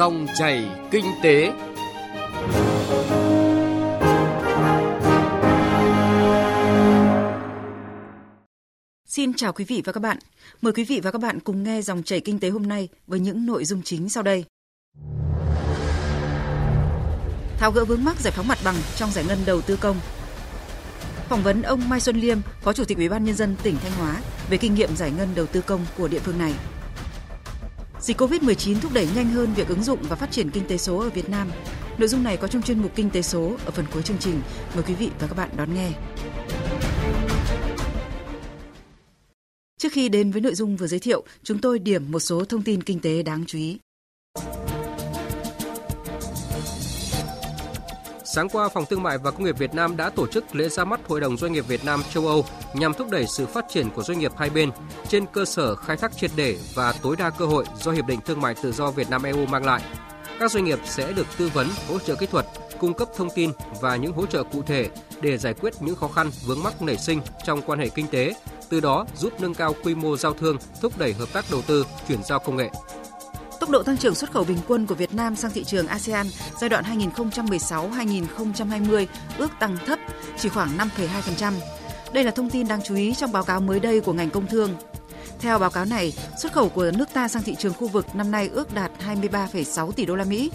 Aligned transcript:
Dòng 0.00 0.26
chảy 0.38 0.68
kinh 0.90 1.04
tế. 1.22 1.52
Xin 9.08 9.34
chào 9.34 9.52
quý 9.52 9.64
vị 9.64 9.82
và 9.84 9.92
các 9.92 10.00
bạn. 10.00 10.18
Mời 10.62 10.72
quý 10.72 10.84
vị 10.84 11.00
và 11.02 11.10
các 11.10 11.20
bạn 11.20 11.40
cùng 11.40 11.62
nghe 11.62 11.82
dòng 11.82 12.02
chảy 12.02 12.20
kinh 12.20 12.40
tế 12.40 12.50
hôm 12.50 12.62
nay 12.62 12.88
với 13.06 13.20
những 13.20 13.46
nội 13.46 13.64
dung 13.64 13.82
chính 13.82 14.08
sau 14.08 14.22
đây. 14.22 14.44
Tháo 17.58 17.72
gỡ 17.72 17.84
vướng 17.84 18.04
mắc 18.04 18.20
giải 18.20 18.32
phóng 18.36 18.48
mặt 18.48 18.58
bằng 18.64 18.76
trong 18.96 19.10
giải 19.10 19.24
ngân 19.28 19.38
đầu 19.46 19.60
tư 19.60 19.78
công. 19.80 19.96
Phỏng 21.28 21.42
vấn 21.42 21.62
ông 21.62 21.88
Mai 21.88 22.00
Xuân 22.00 22.16
Liêm, 22.16 22.38
Phó 22.60 22.72
Chủ 22.72 22.84
tịch 22.84 22.98
Ủy 22.98 23.08
ban 23.08 23.24
nhân 23.24 23.34
dân 23.34 23.56
tỉnh 23.62 23.76
Thanh 23.82 23.92
Hóa 23.92 24.20
về 24.50 24.56
kinh 24.56 24.74
nghiệm 24.74 24.96
giải 24.96 25.10
ngân 25.10 25.28
đầu 25.34 25.46
tư 25.46 25.60
công 25.60 25.86
của 25.98 26.08
địa 26.08 26.18
phương 26.18 26.38
này. 26.38 26.54
Dịch 28.02 28.20
Covid-19 28.20 28.80
thúc 28.80 28.92
đẩy 28.94 29.08
nhanh 29.14 29.30
hơn 29.30 29.54
việc 29.54 29.68
ứng 29.68 29.82
dụng 29.82 29.98
và 30.02 30.16
phát 30.16 30.30
triển 30.30 30.50
kinh 30.50 30.66
tế 30.68 30.76
số 30.76 30.98
ở 30.98 31.10
Việt 31.10 31.28
Nam. 31.28 31.50
Nội 31.98 32.08
dung 32.08 32.22
này 32.22 32.36
có 32.36 32.48
trong 32.48 32.62
chuyên 32.62 32.82
mục 32.82 32.92
Kinh 32.94 33.10
tế 33.10 33.22
số 33.22 33.56
ở 33.64 33.70
phần 33.70 33.84
cuối 33.92 34.02
chương 34.02 34.18
trình. 34.18 34.40
Mời 34.74 34.84
quý 34.88 34.94
vị 34.94 35.10
và 35.20 35.26
các 35.26 35.36
bạn 35.36 35.50
đón 35.56 35.74
nghe. 35.74 35.90
Trước 39.78 39.92
khi 39.92 40.08
đến 40.08 40.30
với 40.30 40.40
nội 40.40 40.54
dung 40.54 40.76
vừa 40.76 40.86
giới 40.86 41.00
thiệu, 41.00 41.24
chúng 41.42 41.58
tôi 41.58 41.78
điểm 41.78 42.12
một 42.12 42.20
số 42.20 42.44
thông 42.44 42.62
tin 42.62 42.82
kinh 42.82 43.00
tế 43.00 43.22
đáng 43.22 43.44
chú 43.46 43.58
ý. 43.58 43.78
Sáng 48.32 48.48
qua, 48.48 48.68
Phòng 48.68 48.86
Thương 48.86 49.02
mại 49.02 49.18
và 49.18 49.30
Công 49.30 49.44
nghiệp 49.44 49.58
Việt 49.58 49.74
Nam 49.74 49.96
đã 49.96 50.10
tổ 50.10 50.26
chức 50.26 50.54
lễ 50.56 50.68
ra 50.68 50.84
mắt 50.84 51.00
Hội 51.08 51.20
đồng 51.20 51.36
Doanh 51.36 51.52
nghiệp 51.52 51.68
Việt 51.68 51.84
Nam 51.84 52.02
châu 52.14 52.26
Âu 52.26 52.44
nhằm 52.74 52.94
thúc 52.94 53.10
đẩy 53.10 53.26
sự 53.26 53.46
phát 53.46 53.64
triển 53.68 53.90
của 53.90 54.02
doanh 54.02 54.18
nghiệp 54.18 54.32
hai 54.36 54.50
bên 54.50 54.70
trên 55.08 55.26
cơ 55.26 55.44
sở 55.44 55.74
khai 55.74 55.96
thác 55.96 56.16
triệt 56.16 56.30
để 56.36 56.56
và 56.74 56.92
tối 56.92 57.16
đa 57.16 57.30
cơ 57.30 57.46
hội 57.46 57.64
do 57.78 57.92
Hiệp 57.92 58.06
định 58.06 58.20
Thương 58.26 58.40
mại 58.40 58.54
Tự 58.62 58.72
do 58.72 58.90
Việt 58.90 59.10
Nam 59.10 59.22
EU 59.22 59.46
mang 59.46 59.64
lại. 59.64 59.82
Các 60.38 60.50
doanh 60.50 60.64
nghiệp 60.64 60.78
sẽ 60.84 61.12
được 61.12 61.26
tư 61.38 61.50
vấn, 61.54 61.68
hỗ 61.88 61.98
trợ 61.98 62.14
kỹ 62.14 62.26
thuật, 62.26 62.46
cung 62.78 62.94
cấp 62.94 63.08
thông 63.16 63.30
tin 63.34 63.50
và 63.80 63.96
những 63.96 64.12
hỗ 64.12 64.26
trợ 64.26 64.42
cụ 64.42 64.62
thể 64.62 64.88
để 65.20 65.38
giải 65.38 65.54
quyết 65.54 65.74
những 65.80 65.96
khó 65.96 66.08
khăn 66.08 66.30
vướng 66.46 66.62
mắc 66.62 66.82
nảy 66.82 66.98
sinh 66.98 67.20
trong 67.44 67.62
quan 67.62 67.78
hệ 67.78 67.88
kinh 67.88 68.06
tế, 68.06 68.34
từ 68.68 68.80
đó 68.80 69.06
giúp 69.16 69.32
nâng 69.40 69.54
cao 69.54 69.74
quy 69.84 69.94
mô 69.94 70.16
giao 70.16 70.32
thương, 70.32 70.56
thúc 70.80 70.98
đẩy 70.98 71.12
hợp 71.12 71.28
tác 71.32 71.44
đầu 71.50 71.62
tư, 71.62 71.86
chuyển 72.08 72.22
giao 72.22 72.38
công 72.38 72.56
nghệ. 72.56 72.70
Tốc 73.70 73.78
độ 73.78 73.82
tăng 73.82 73.96
trưởng 73.96 74.14
xuất 74.14 74.32
khẩu 74.32 74.44
bình 74.44 74.58
quân 74.68 74.86
của 74.86 74.94
Việt 74.94 75.14
Nam 75.14 75.36
sang 75.36 75.50
thị 75.50 75.64
trường 75.64 75.86
ASEAN 75.86 76.26
giai 76.60 76.70
đoạn 76.70 76.84
2016-2020 77.14 79.06
ước 79.38 79.50
tăng 79.60 79.76
thấp, 79.86 79.98
chỉ 80.38 80.48
khoảng 80.48 80.78
5,2%. 80.78 81.52
Đây 82.12 82.24
là 82.24 82.30
thông 82.30 82.50
tin 82.50 82.68
đáng 82.68 82.80
chú 82.84 82.94
ý 82.94 83.14
trong 83.14 83.32
báo 83.32 83.44
cáo 83.44 83.60
mới 83.60 83.80
đây 83.80 84.00
của 84.00 84.12
ngành 84.12 84.30
công 84.30 84.46
thương. 84.46 84.74
Theo 85.38 85.58
báo 85.58 85.70
cáo 85.70 85.84
này, 85.84 86.12
xuất 86.38 86.52
khẩu 86.52 86.68
của 86.68 86.90
nước 86.94 87.08
ta 87.12 87.28
sang 87.28 87.42
thị 87.42 87.54
trường 87.58 87.74
khu 87.74 87.88
vực 87.88 88.06
năm 88.14 88.30
nay 88.30 88.50
ước 88.52 88.74
đạt 88.74 88.90
23,6 89.06 89.92
tỷ 89.92 90.06
đô 90.06 90.16
la 90.16 90.24
Mỹ. 90.24 90.50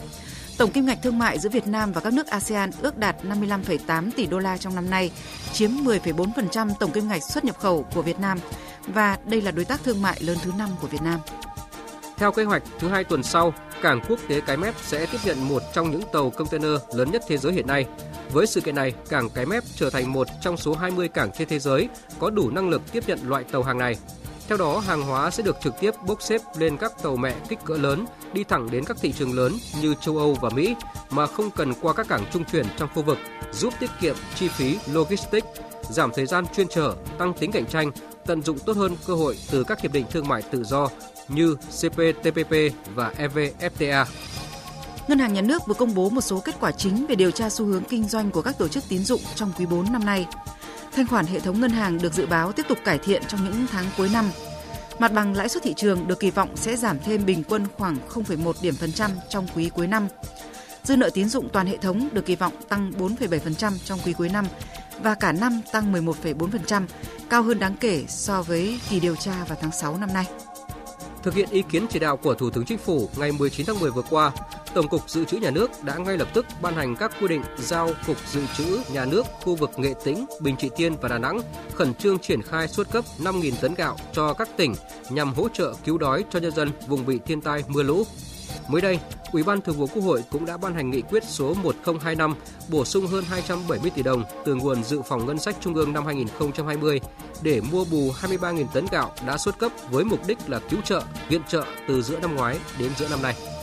Tổng 0.58 0.72
kim 0.72 0.86
ngạch 0.86 1.02
thương 1.04 1.20
mại 1.20 1.40
giữa 1.40 1.50
Việt 1.50 1.68
Nam 1.68 1.92
và 1.92 2.02
các 2.02 2.14
nước 2.14 2.28
ASEAN 2.28 2.70
ước 2.82 2.98
đạt 2.98 3.16
55,8 3.24 4.12
tỷ 4.16 4.26
đô 4.26 4.40
la 4.40 4.58
trong 4.58 4.76
năm 4.76 4.90
nay, 4.90 5.12
chiếm 5.54 5.72
10,4% 5.72 6.70
tổng 6.80 6.92
kim 6.92 7.08
ngạch 7.08 7.24
xuất 7.24 7.46
nhập 7.46 7.60
khẩu 7.60 7.86
của 7.96 8.02
Việt 8.02 8.20
Nam 8.20 8.40
và 8.88 9.18
đây 9.26 9.42
là 9.42 9.52
đối 9.52 9.66
tác 9.66 9.84
thương 9.84 10.02
mại 10.02 10.22
lớn 10.22 10.38
thứ 10.44 10.52
5 10.58 10.70
của 10.82 10.88
Việt 10.88 11.02
Nam. 11.02 11.20
Theo 12.18 12.32
kế 12.32 12.44
hoạch, 12.44 12.64
thứ 12.80 12.88
hai 12.88 13.04
tuần 13.04 13.24
sau, 13.24 13.54
cảng 13.82 14.02
quốc 14.10 14.20
tế 14.28 14.42
Cái 14.42 14.58
Mép 14.58 14.76
sẽ 14.82 15.06
tiếp 15.06 15.18
nhận 15.26 15.48
một 15.50 15.62
trong 15.74 15.92
những 15.92 16.02
tàu 16.14 16.30
container 16.30 16.72
lớn 16.94 17.12
nhất 17.12 17.24
thế 17.28 17.38
giới 17.38 17.54
hiện 17.54 17.68
nay. 17.68 17.86
Với 18.32 18.48
sự 18.48 18.62
kiện 18.62 18.76
này, 18.76 18.94
cảng 19.10 19.30
Cái 19.30 19.46
Mép 19.46 19.64
trở 19.76 19.90
thành 19.90 20.14
một 20.14 20.28
trong 20.42 20.58
số 20.58 20.74
20 20.74 21.08
cảng 21.08 21.32
trên 21.38 21.48
thế 21.48 21.60
giới 21.60 21.90
có 22.20 22.30
đủ 22.30 22.50
năng 22.50 22.70
lực 22.70 22.82
tiếp 22.92 23.04
nhận 23.08 23.20
loại 23.30 23.44
tàu 23.44 23.64
hàng 23.64 23.78
này. 23.78 23.96
Theo 24.48 24.58
đó, 24.58 24.80
hàng 24.80 25.02
hóa 25.02 25.32
sẽ 25.32 25.44
được 25.44 25.58
trực 25.64 25.74
tiếp 25.80 25.92
bốc 26.08 26.22
xếp 26.22 26.42
lên 26.58 26.78
các 26.78 27.04
tàu 27.04 27.16
mẹ 27.16 27.36
kích 27.50 27.60
cỡ 27.66 27.74
lớn, 27.74 28.06
đi 28.34 28.44
thẳng 28.44 28.72
đến 28.72 28.84
các 28.86 28.98
thị 29.02 29.12
trường 29.12 29.34
lớn 29.34 29.54
như 29.82 29.96
châu 30.02 30.18
Âu 30.18 30.38
và 30.42 30.50
Mỹ 30.50 30.76
mà 31.10 31.26
không 31.28 31.52
cần 31.52 31.74
qua 31.82 31.94
các 31.94 32.08
cảng 32.08 32.26
trung 32.34 32.44
chuyển 32.52 32.66
trong 32.78 32.90
khu 32.96 33.04
vực, 33.04 33.18
giúp 33.52 33.74
tiết 33.80 33.90
kiệm 34.02 34.16
chi 34.36 34.48
phí 34.48 34.78
logistics, 34.92 35.48
giảm 35.90 36.12
thời 36.16 36.26
gian 36.26 36.46
chuyên 36.56 36.68
trở, 36.68 36.96
tăng 37.18 37.34
tính 37.34 37.52
cạnh 37.52 37.66
tranh, 37.66 37.92
tận 38.26 38.42
dụng 38.42 38.60
tốt 38.60 38.78
hơn 38.78 38.96
cơ 39.08 39.14
hội 39.14 39.38
từ 39.52 39.64
các 39.64 39.82
hiệp 39.82 39.94
định 39.94 40.06
thương 40.12 40.28
mại 40.28 40.42
tự 40.42 40.64
do 40.64 40.90
như 41.28 41.56
CPTPP 41.56 42.54
và 42.96 43.14
EVFTA. 43.18 44.06
Ngân 45.08 45.20
hàng 45.20 45.34
Nhà 45.34 45.42
nước 45.42 45.62
vừa 45.68 45.74
công 45.74 45.96
bố 45.96 46.10
một 46.10 46.22
số 46.22 46.40
kết 46.40 46.56
quả 46.60 46.72
chính 46.72 47.06
về 47.06 47.16
điều 47.16 47.32
tra 47.32 47.50
xu 47.50 47.66
hướng 47.66 47.84
kinh 47.84 48.04
doanh 48.04 48.32
của 48.32 48.42
các 48.42 48.58
tổ 48.58 48.68
chức 48.68 48.84
tín 48.90 49.04
dụng 49.04 49.22
trong 49.36 49.52
quý 49.58 49.66
4 49.66 49.92
năm 49.92 50.06
nay. 50.06 50.26
Thanh 50.96 51.08
khoản 51.08 51.26
hệ 51.26 51.40
thống 51.40 51.62
ngân 51.62 51.72
hàng 51.72 51.98
được 51.98 52.14
dự 52.14 52.26
báo 52.26 52.52
tiếp 52.52 52.66
tục 52.70 52.78
cải 52.86 52.98
thiện 52.98 53.22
trong 53.28 53.44
những 53.44 53.68
tháng 53.72 53.86
cuối 53.98 54.10
năm. 54.14 54.26
Mặt 55.00 55.14
bằng 55.14 55.36
lãi 55.36 55.50
suất 55.50 55.64
thị 55.64 55.74
trường 55.78 56.08
được 56.08 56.20
kỳ 56.20 56.32
vọng 56.32 56.50
sẽ 56.56 56.76
giảm 56.76 57.00
thêm 57.00 57.26
bình 57.26 57.44
quân 57.50 57.66
khoảng 57.78 57.98
0,1 58.10 58.54
điểm 58.62 58.76
phần 58.76 58.92
trăm 58.92 59.12
trong 59.30 59.48
quý 59.56 59.70
cuối 59.70 59.88
năm. 59.88 60.08
Dư 60.84 60.98
nợ 60.98 61.10
tín 61.14 61.30
dụng 61.30 61.50
toàn 61.50 61.68
hệ 61.68 61.78
thống 61.78 62.10
được 62.12 62.26
kỳ 62.26 62.36
vọng 62.36 62.54
tăng 62.70 62.92
4,7% 62.98 63.72
trong 63.86 64.00
quý 64.06 64.14
cuối 64.14 64.30
năm 64.30 64.46
và 65.00 65.16
cả 65.16 65.32
năm 65.32 65.62
tăng 65.72 65.94
11,4%, 65.94 66.86
cao 67.30 67.44
hơn 67.44 67.60
đáng 67.60 67.76
kể 67.80 68.06
so 68.08 68.42
với 68.42 68.80
kỳ 68.90 69.00
điều 69.00 69.16
tra 69.16 69.44
vào 69.48 69.58
tháng 69.62 69.72
6 69.72 69.98
năm 69.98 70.14
nay. 70.14 70.26
Thực 71.26 71.34
hiện 71.34 71.50
ý 71.52 71.62
kiến 71.62 71.86
chỉ 71.90 72.00
đạo 72.00 72.18
của 72.18 72.36
Thủ 72.36 72.50
tướng 72.50 72.66
Chính 72.66 72.78
phủ 72.78 73.10
ngày 73.18 73.32
19 73.32 73.66
tháng 73.66 73.80
10 73.80 73.92
vừa 73.92 74.02
qua, 74.10 74.32
Tổng 74.74 74.88
cục 74.88 75.10
Dự 75.10 75.26
trữ 75.26 75.38
Nhà 75.38 75.52
nước 75.52 75.72
đã 75.84 75.98
ngay 75.98 76.18
lập 76.18 76.28
tức 76.34 76.46
ban 76.62 76.76
hành 76.76 76.96
các 76.96 77.12
quy 77.22 77.28
định 77.28 77.42
giao 77.58 77.90
Cục 78.08 78.18
Dự 78.28 78.42
trữ 78.58 78.80
Nhà 78.94 79.06
nước 79.06 79.26
khu 79.42 79.56
vực 79.56 79.70
Nghệ 79.78 79.94
Tĩnh, 80.04 80.26
Bình 80.42 80.56
Trị 80.58 80.70
Tiên 80.76 80.96
và 81.02 81.10
Đà 81.10 81.18
Nẵng 81.18 81.40
khẩn 81.74 81.94
trương 81.94 82.20
triển 82.20 82.42
khai 82.42 82.68
xuất 82.68 82.92
cấp 82.92 83.06
5.000 83.20 83.52
tấn 83.62 83.74
gạo 83.74 83.98
cho 84.14 84.34
các 84.34 84.50
tỉnh 84.58 84.76
nhằm 85.10 85.34
hỗ 85.34 85.50
trợ 85.50 85.74
cứu 85.86 85.98
đói 85.98 86.26
cho 86.30 86.40
nhân 86.40 86.52
dân 86.52 86.70
vùng 86.88 87.06
bị 87.06 87.20
thiên 87.26 87.42
tai 87.42 87.64
mưa 87.68 87.84
lũ. 87.84 88.04
Mới 88.68 88.82
đây, 88.82 89.00
Ủy 89.32 89.44
ban 89.44 89.62
Thường 89.62 89.78
vụ 89.78 89.88
Quốc 89.88 90.04
hội 90.04 90.24
cũng 90.32 90.46
đã 90.46 90.58
ban 90.58 90.74
hành 90.74 90.92
nghị 90.92 91.02
quyết 91.02 91.24
số 91.24 91.54
1025 91.54 92.36
bổ 92.70 92.86
sung 92.86 93.08
hơn 93.08 93.24
270 93.30 93.92
tỷ 93.96 94.04
đồng 94.04 94.24
từ 94.46 94.56
nguồn 94.56 94.84
dự 94.84 95.02
phòng 95.02 95.26
ngân 95.26 95.40
sách 95.40 95.56
trung 95.62 95.74
ương 95.74 95.94
năm 95.94 96.06
2020 96.06 97.00
để 97.42 97.62
mua 97.72 97.86
bù 97.86 98.12
23.000 98.22 98.66
tấn 98.74 98.86
gạo 98.92 99.12
đã 99.28 99.38
xuất 99.38 99.60
cấp 99.60 99.72
với 99.90 100.04
mục 100.04 100.20
đích 100.28 100.38
là 100.48 100.60
cứu 100.60 100.82
trợ, 100.82 101.02
viện 101.30 101.42
trợ 101.48 101.66
từ 101.88 102.02
giữa 102.02 102.20
năm 102.20 102.36
ngoái 102.36 102.58
đến 102.80 102.92
giữa 102.98 103.08
năm 103.10 103.22
nay. 103.22 103.55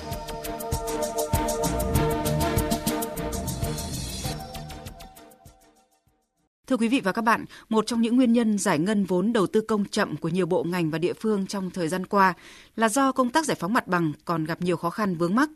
Thưa 6.72 6.76
quý 6.76 6.88
vị 6.88 7.00
và 7.00 7.12
các 7.12 7.22
bạn, 7.22 7.44
một 7.68 7.86
trong 7.86 8.02
những 8.02 8.16
nguyên 8.16 8.32
nhân 8.32 8.58
giải 8.58 8.78
ngân 8.78 9.04
vốn 9.04 9.32
đầu 9.32 9.46
tư 9.46 9.60
công 9.60 9.84
chậm 9.84 10.16
của 10.16 10.28
nhiều 10.28 10.46
bộ 10.46 10.64
ngành 10.64 10.90
và 10.90 10.98
địa 10.98 11.12
phương 11.12 11.46
trong 11.46 11.70
thời 11.70 11.88
gian 11.88 12.06
qua 12.06 12.34
là 12.76 12.88
do 12.88 13.12
công 13.12 13.30
tác 13.30 13.46
giải 13.46 13.54
phóng 13.60 13.72
mặt 13.72 13.88
bằng 13.88 14.12
còn 14.24 14.44
gặp 14.44 14.62
nhiều 14.62 14.76
khó 14.76 14.90
khăn 14.90 15.14
vướng 15.14 15.34
mắc. 15.34 15.50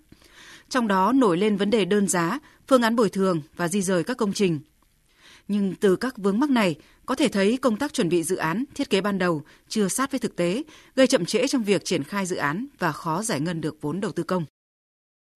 Trong 0.69 0.89
đó 0.89 1.13
nổi 1.13 1.37
lên 1.37 1.57
vấn 1.57 1.71
đề 1.71 1.85
đơn 1.85 2.09
giá, 2.09 2.39
phương 2.69 2.83
án 2.83 2.97
bồi 2.97 3.11
thường 3.11 3.41
và 3.57 3.69
di 3.69 3.83
rời 3.83 4.05
các 4.05 4.17
công 4.17 4.33
trình. 4.33 4.61
Nhưng 5.49 5.75
từ 5.75 5.97
các 5.97 6.19
vướng 6.19 6.41
mắc 6.41 6.51
này, 6.51 6.75
có 7.07 7.15
thể 7.15 7.29
thấy 7.29 7.57
công 7.57 7.77
tác 7.77 7.93
chuẩn 7.93 8.09
bị 8.09 8.23
dự 8.23 8.37
án, 8.37 8.65
thiết 8.75 8.91
kế 8.91 9.01
ban 9.01 9.19
đầu 9.19 9.43
chưa 9.69 9.89
sát 9.89 10.11
với 10.11 10.21
thực 10.21 10.37
tế, 10.37 10.63
gây 10.97 11.07
chậm 11.07 11.25
trễ 11.25 11.47
trong 11.47 11.63
việc 11.63 11.85
triển 11.85 12.05
khai 12.05 12.27
dự 12.27 12.37
án 12.37 12.67
và 12.79 12.93
khó 12.93 13.23
giải 13.23 13.41
ngân 13.41 13.61
được 13.61 13.77
vốn 13.81 14.01
đầu 14.01 14.13
tư 14.13 14.23
công. 14.23 14.45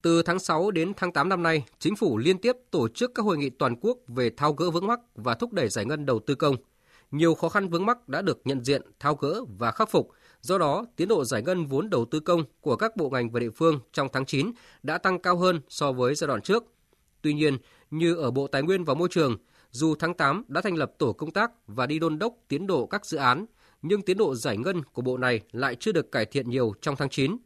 Từ 0.02 0.22
tháng 0.22 0.38
6 0.38 0.70
đến 0.70 0.92
tháng 0.96 1.12
8 1.12 1.28
năm 1.28 1.42
nay, 1.42 1.64
chính 1.78 1.96
phủ 1.96 2.18
liên 2.18 2.38
tiếp 2.38 2.56
tổ 2.70 2.88
chức 2.88 3.12
các 3.14 3.22
hội 3.22 3.38
nghị 3.38 3.50
toàn 3.50 3.76
quốc 3.80 3.98
về 4.08 4.30
thao 4.36 4.52
gỡ 4.52 4.70
vướng 4.70 4.86
mắc 4.86 5.00
và 5.14 5.34
thúc 5.34 5.52
đẩy 5.52 5.68
giải 5.68 5.84
ngân 5.84 6.06
đầu 6.06 6.20
tư 6.26 6.34
công. 6.34 6.56
Nhiều 7.10 7.34
khó 7.34 7.48
khăn 7.48 7.68
vướng 7.68 7.86
mắc 7.86 8.08
đã 8.08 8.22
được 8.22 8.40
nhận 8.44 8.64
diện, 8.64 8.82
thao 9.00 9.14
gỡ 9.14 9.44
và 9.58 9.70
khắc 9.70 9.90
phục. 9.90 10.10
Do 10.40 10.58
đó, 10.58 10.84
tiến 10.96 11.08
độ 11.08 11.24
giải 11.24 11.42
ngân 11.42 11.66
vốn 11.66 11.90
đầu 11.90 12.04
tư 12.04 12.20
công 12.20 12.44
của 12.60 12.76
các 12.76 12.96
bộ 12.96 13.10
ngành 13.10 13.30
và 13.30 13.40
địa 13.40 13.50
phương 13.50 13.80
trong 13.92 14.08
tháng 14.12 14.26
9 14.26 14.52
đã 14.82 14.98
tăng 14.98 15.18
cao 15.18 15.36
hơn 15.36 15.60
so 15.68 15.92
với 15.92 16.14
giai 16.14 16.28
đoạn 16.28 16.42
trước. 16.42 16.64
Tuy 17.22 17.34
nhiên, 17.34 17.58
như 17.90 18.14
ở 18.14 18.30
Bộ 18.30 18.46
Tài 18.46 18.62
nguyên 18.62 18.84
và 18.84 18.94
Môi 18.94 19.08
trường, 19.10 19.36
dù 19.70 19.94
tháng 19.98 20.14
8 20.14 20.44
đã 20.48 20.60
thành 20.60 20.76
lập 20.76 20.92
tổ 20.98 21.12
công 21.12 21.30
tác 21.30 21.50
và 21.66 21.86
đi 21.86 21.98
đôn 21.98 22.18
đốc 22.18 22.34
tiến 22.48 22.66
độ 22.66 22.86
các 22.86 23.06
dự 23.06 23.18
án, 23.18 23.46
nhưng 23.82 24.02
tiến 24.02 24.16
độ 24.16 24.34
giải 24.34 24.56
ngân 24.56 24.82
của 24.82 25.02
bộ 25.02 25.16
này 25.16 25.40
lại 25.52 25.76
chưa 25.80 25.92
được 25.92 26.12
cải 26.12 26.26
thiện 26.26 26.50
nhiều 26.50 26.74
trong 26.80 26.96
tháng 26.96 27.08
9 27.08 27.36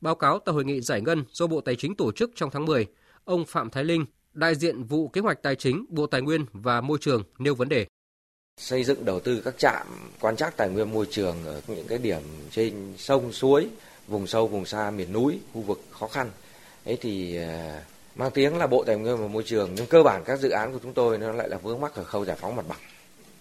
Báo 0.00 0.14
cáo 0.14 0.38
tại 0.38 0.52
hội 0.52 0.64
nghị 0.64 0.80
giải 0.80 1.00
ngân 1.00 1.24
do 1.32 1.46
Bộ 1.46 1.60
Tài 1.60 1.76
chính 1.76 1.96
tổ 1.96 2.12
chức 2.12 2.30
trong 2.34 2.50
tháng 2.50 2.64
10, 2.64 2.86
ông 3.24 3.44
Phạm 3.46 3.70
Thái 3.70 3.84
Linh, 3.84 4.04
đại 4.32 4.54
diện 4.54 4.84
vụ 4.84 5.08
kế 5.08 5.20
hoạch 5.20 5.42
tài 5.42 5.56
chính 5.56 5.84
Bộ 5.88 6.06
Tài 6.06 6.22
nguyên 6.22 6.44
và 6.52 6.80
Môi 6.80 6.98
trường 7.00 7.22
nêu 7.38 7.54
vấn 7.54 7.68
đề. 7.68 7.86
Xây 8.60 8.84
dựng 8.84 9.04
đầu 9.04 9.20
tư 9.20 9.42
các 9.44 9.58
trạm 9.58 9.86
quan 10.20 10.36
trắc 10.36 10.56
tài 10.56 10.68
nguyên 10.68 10.92
môi 10.92 11.06
trường 11.10 11.36
ở 11.44 11.60
những 11.66 11.86
cái 11.88 11.98
điểm 11.98 12.20
trên 12.50 12.94
sông 12.96 13.32
suối, 13.32 13.68
vùng 14.08 14.26
sâu 14.26 14.46
vùng 14.46 14.64
xa 14.64 14.90
miền 14.90 15.12
núi, 15.12 15.38
khu 15.52 15.60
vực 15.60 15.80
khó 15.90 16.06
khăn. 16.06 16.30
Ấy 16.84 16.98
thì 17.00 17.36
ờ, 17.36 17.80
mang 18.16 18.30
tiếng 18.30 18.56
là 18.56 18.66
Bộ 18.66 18.84
Tài 18.84 18.96
nguyên 18.96 19.16
và 19.16 19.28
Môi 19.28 19.42
trường 19.42 19.70
nhưng 19.76 19.86
cơ 19.86 20.02
bản 20.02 20.22
các 20.24 20.40
dự 20.40 20.50
án 20.50 20.72
của 20.72 20.78
chúng 20.82 20.92
tôi 20.92 21.18
nó 21.18 21.32
lại 21.32 21.48
là 21.48 21.58
vướng 21.58 21.80
mắc 21.80 21.94
ở 21.94 22.04
khâu 22.04 22.24
giải 22.24 22.36
phóng 22.40 22.56
mặt 22.56 22.64
bằng. 22.68 22.78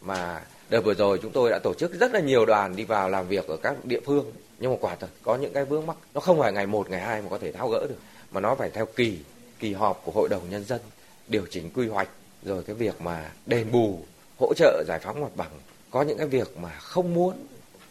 Mà 0.02 0.42
đợt 0.70 0.82
vừa 0.82 0.94
rồi 0.94 1.20
chúng 1.22 1.32
tôi 1.32 1.50
đã 1.50 1.60
tổ 1.64 1.74
chức 1.74 2.00
rất 2.00 2.14
là 2.14 2.20
nhiều 2.20 2.46
đoàn 2.46 2.76
đi 2.76 2.84
vào 2.84 3.10
làm 3.10 3.28
việc 3.28 3.48
ở 3.48 3.58
các 3.58 3.86
địa 3.86 4.00
phương 4.06 4.32
nhưng 4.60 4.72
mà 4.72 4.78
quả 4.82 4.96
thật, 4.96 5.10
có 5.24 5.36
những 5.36 5.54
cái 5.54 5.66
vướng 5.66 5.86
mắc, 5.86 5.98
nó 6.14 6.22
không 6.22 6.40
phải 6.40 6.54
ngày 6.54 6.68
một, 6.68 6.90
ngày 6.90 7.02
hai 7.02 7.22
mà 7.22 7.30
có 7.30 7.38
thể 7.38 7.52
tháo 7.52 7.70
gỡ 7.70 7.86
được, 7.90 8.00
mà 8.32 8.42
nó 8.42 8.56
phải 8.56 8.70
theo 8.70 8.86
kỳ 8.86 9.18
kỳ 9.60 9.74
họp 9.74 10.02
của 10.06 10.12
hội 10.12 10.30
đồng 10.30 10.50
nhân 10.50 10.64
dân, 10.66 10.82
điều 11.28 11.46
chỉnh 11.50 11.70
quy 11.74 11.88
hoạch, 11.88 12.10
rồi 12.44 12.64
cái 12.64 12.76
việc 12.76 13.02
mà 13.02 13.32
đền 13.46 13.72
bù, 13.72 14.00
hỗ 14.40 14.54
trợ 14.54 14.84
giải 14.88 15.00
phóng 15.04 15.22
mặt 15.22 15.32
bằng. 15.36 15.52
Có 15.92 16.02
những 16.02 16.18
cái 16.18 16.28
việc 16.28 16.58
mà 16.58 16.70
không 16.80 17.14
muốn, 17.14 17.34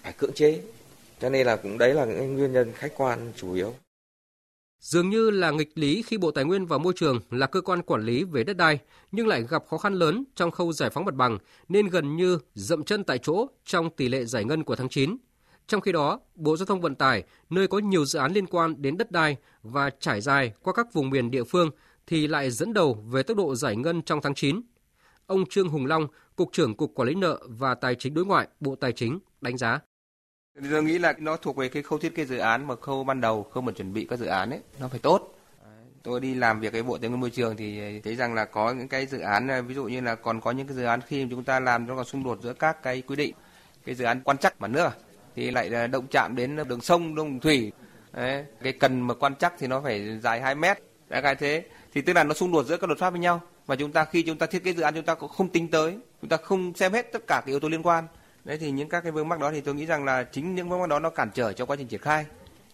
phải 0.03 0.13
cưỡng 0.13 0.33
chế. 0.33 0.61
Cho 1.21 1.29
nên 1.29 1.47
là 1.47 1.57
cũng 1.57 1.79
đấy 1.79 1.95
là 1.95 2.05
những 2.05 2.35
nguyên 2.35 2.53
nhân 2.53 2.73
khách 2.75 2.93
quan 2.97 3.33
chủ 3.37 3.55
yếu. 3.55 3.75
Dường 4.81 5.11
như 5.11 5.31
là 5.31 5.51
nghịch 5.51 5.73
lý 5.75 6.03
khi 6.03 6.19
Bộ 6.19 6.31
Tài 6.31 6.45
nguyên 6.45 6.67
và 6.67 6.79
Môi 6.79 6.93
trường 6.97 7.21
là 7.31 7.47
cơ 7.47 7.61
quan 7.61 7.83
quản 7.83 8.03
lý 8.03 8.25
về 8.25 8.45
đất 8.45 8.57
đai, 8.57 8.79
nhưng 9.13 9.27
lại 9.27 9.43
gặp 9.49 9.65
khó 9.71 9.79
khăn 9.79 9.95
lớn 9.95 10.25
trong 10.35 10.51
khâu 10.51 10.73
giải 10.73 10.91
phóng 10.91 11.05
mặt 11.05 11.15
bằng, 11.15 11.39
nên 11.69 11.87
gần 11.87 12.17
như 12.17 12.39
dậm 12.55 12.85
chân 12.85 13.05
tại 13.05 13.19
chỗ 13.19 13.47
trong 13.65 13.91
tỷ 13.91 14.09
lệ 14.09 14.25
giải 14.25 14.45
ngân 14.45 14.65
của 14.65 14.77
tháng 14.77 14.89
9. 14.89 15.17
Trong 15.69 15.81
khi 15.81 15.93
đó, 15.93 16.21
Bộ 16.35 16.57
Giao 16.57 16.67
thông 16.67 16.81
Vận 16.81 16.95
tải, 16.95 17.25
nơi 17.51 17.69
có 17.69 17.79
nhiều 17.79 18.05
dự 18.05 18.19
án 18.19 18.33
liên 18.33 18.47
quan 18.47 18.83
đến 18.83 18.97
đất 18.97 19.11
đai 19.11 19.37
và 19.63 19.91
trải 20.01 20.21
dài 20.21 20.53
qua 20.63 20.73
các 20.73 20.93
vùng 20.93 21.11
miền 21.11 21.31
địa 21.31 21.45
phương 21.45 21.71
thì 22.07 22.27
lại 22.27 22.51
dẫn 22.51 22.73
đầu 22.73 22.95
về 22.95 23.23
tốc 23.23 23.37
độ 23.37 23.55
giải 23.55 23.77
ngân 23.77 24.03
trong 24.03 24.21
tháng 24.23 24.35
9. 24.35 24.61
Ông 25.27 25.45
Trương 25.47 25.69
Hùng 25.69 25.87
Long, 25.87 26.07
Cục 26.37 26.49
trưởng 26.53 26.77
Cục 26.77 26.93
Quản 26.95 27.09
lý 27.09 27.15
nợ 27.15 27.39
và 27.49 27.75
Tài 27.75 27.95
chính 27.95 28.15
đối 28.15 28.25
ngoại, 28.25 28.49
Bộ 28.61 28.75
Tài 28.77 28.93
chính 28.93 29.19
đánh 29.41 29.59
giá. 29.59 29.81
Tôi 30.71 30.83
nghĩ 30.83 30.99
là 30.99 31.15
nó 31.19 31.37
thuộc 31.37 31.57
về 31.57 31.69
cái 31.69 31.83
khâu 31.83 31.99
thiết 31.99 32.15
kế 32.15 32.25
dự 32.25 32.39
án 32.39 32.67
mà 32.67 32.77
khâu 32.77 33.05
ban 33.05 33.21
đầu, 33.21 33.43
khâu 33.43 33.63
mà 33.63 33.73
chuẩn 33.73 33.93
bị 33.93 34.07
các 34.11 34.19
dự 34.19 34.27
án 34.27 34.51
ấy, 34.51 34.61
nó 34.81 34.89
phải 34.89 34.99
tốt. 34.99 35.39
Tôi 36.03 36.21
đi 36.21 36.35
làm 36.35 36.61
việc 36.61 36.73
cái 36.73 36.83
Bộ 36.83 36.99
Tài 36.99 37.11
nguyên 37.11 37.21
Môi 37.21 37.31
trường 37.31 37.57
thì 37.57 38.01
thấy 38.01 38.17
rằng 38.17 38.35
là 38.35 38.45
có 38.45 38.73
những 38.73 38.89
cái 38.89 39.07
dự 39.07 39.19
án, 39.19 39.67
ví 39.67 39.75
dụ 39.75 39.85
như 39.85 40.01
là 40.01 40.15
còn 40.15 40.41
có 40.41 40.51
những 40.51 40.67
cái 40.67 40.77
dự 40.77 40.85
án 40.85 41.01
khi 41.01 41.27
chúng 41.31 41.45
ta 41.45 41.61
làm 41.61 41.87
nó 41.87 41.97
còn 41.97 42.05
xung 42.05 42.25
đột 42.25 42.39
giữa 42.43 42.53
các 42.53 42.83
cái 42.83 43.03
quy 43.03 43.17
định. 43.17 43.35
Cái 43.85 43.95
dự 43.95 44.05
án 44.05 44.21
quan 44.25 44.39
chắc 44.39 44.61
mà 44.61 44.69
nữa 44.69 44.93
thì 45.37 45.51
lại 45.51 45.71
à, 45.75 45.87
động 45.87 46.07
chạm 46.11 46.37
đến 46.37 46.57
đường 46.69 46.81
sông, 46.81 47.15
đường 47.15 47.41
thủy. 47.41 47.73
Đấy, 48.13 48.45
cái 48.63 48.73
cần 48.73 49.01
mà 49.01 49.15
quan 49.15 49.35
chắc 49.35 49.55
thì 49.59 49.67
nó 49.67 49.81
phải 49.81 50.19
dài 50.23 50.41
2 50.41 50.55
mét. 50.55 50.79
Đại 51.09 51.23
cái 51.23 51.35
thế 51.35 51.65
thì 51.95 52.01
tức 52.03 52.13
là 52.13 52.25
nó 52.25 52.35
xung 52.35 52.53
đột 52.53 52.67
giữa 52.67 52.77
các 52.77 52.87
luật 52.87 52.99
pháp 52.99 53.11
với 53.11 53.21
nhau 53.21 53.41
và 53.67 53.77
chúng 53.77 53.93
ta 53.93 54.05
khi 54.05 54.23
chúng 54.23 54.39
ta 54.39 54.47
thiết 54.47 54.65
kế 54.65 54.73
dự 54.73 54.83
án 54.83 54.95
chúng 54.95 55.05
ta 55.05 55.15
cũng 55.15 55.31
không 55.31 55.49
tính 55.49 55.71
tới, 55.71 55.99
chúng 56.21 56.29
ta 56.29 56.37
không 56.37 56.75
xem 56.75 56.93
hết 56.93 57.13
tất 57.13 57.27
cả 57.27 57.41
các 57.41 57.47
yếu 57.47 57.61
tố 57.61 57.69
liên 57.69 57.83
quan 57.83 58.07
đấy 58.47 58.59
thì 58.59 58.71
những 58.71 58.89
các 58.89 59.01
cái 59.01 59.13
vướng 59.13 59.29
mắc 59.29 59.41
đó 59.41 59.51
thì 59.51 59.61
tôi 59.61 59.75
nghĩ 59.75 59.87
rằng 59.87 60.05
là 60.05 60.25
chính 60.25 60.55
những 60.55 60.69
vướng 60.69 60.81
mắc 60.81 60.89
đó 60.89 60.99
nó 60.99 61.11
cản 61.11 61.31
trở 61.35 61.53
cho 61.53 61.67
quá 61.67 61.77
trình 61.77 61.89
triển 61.89 62.01
khai 62.01 62.27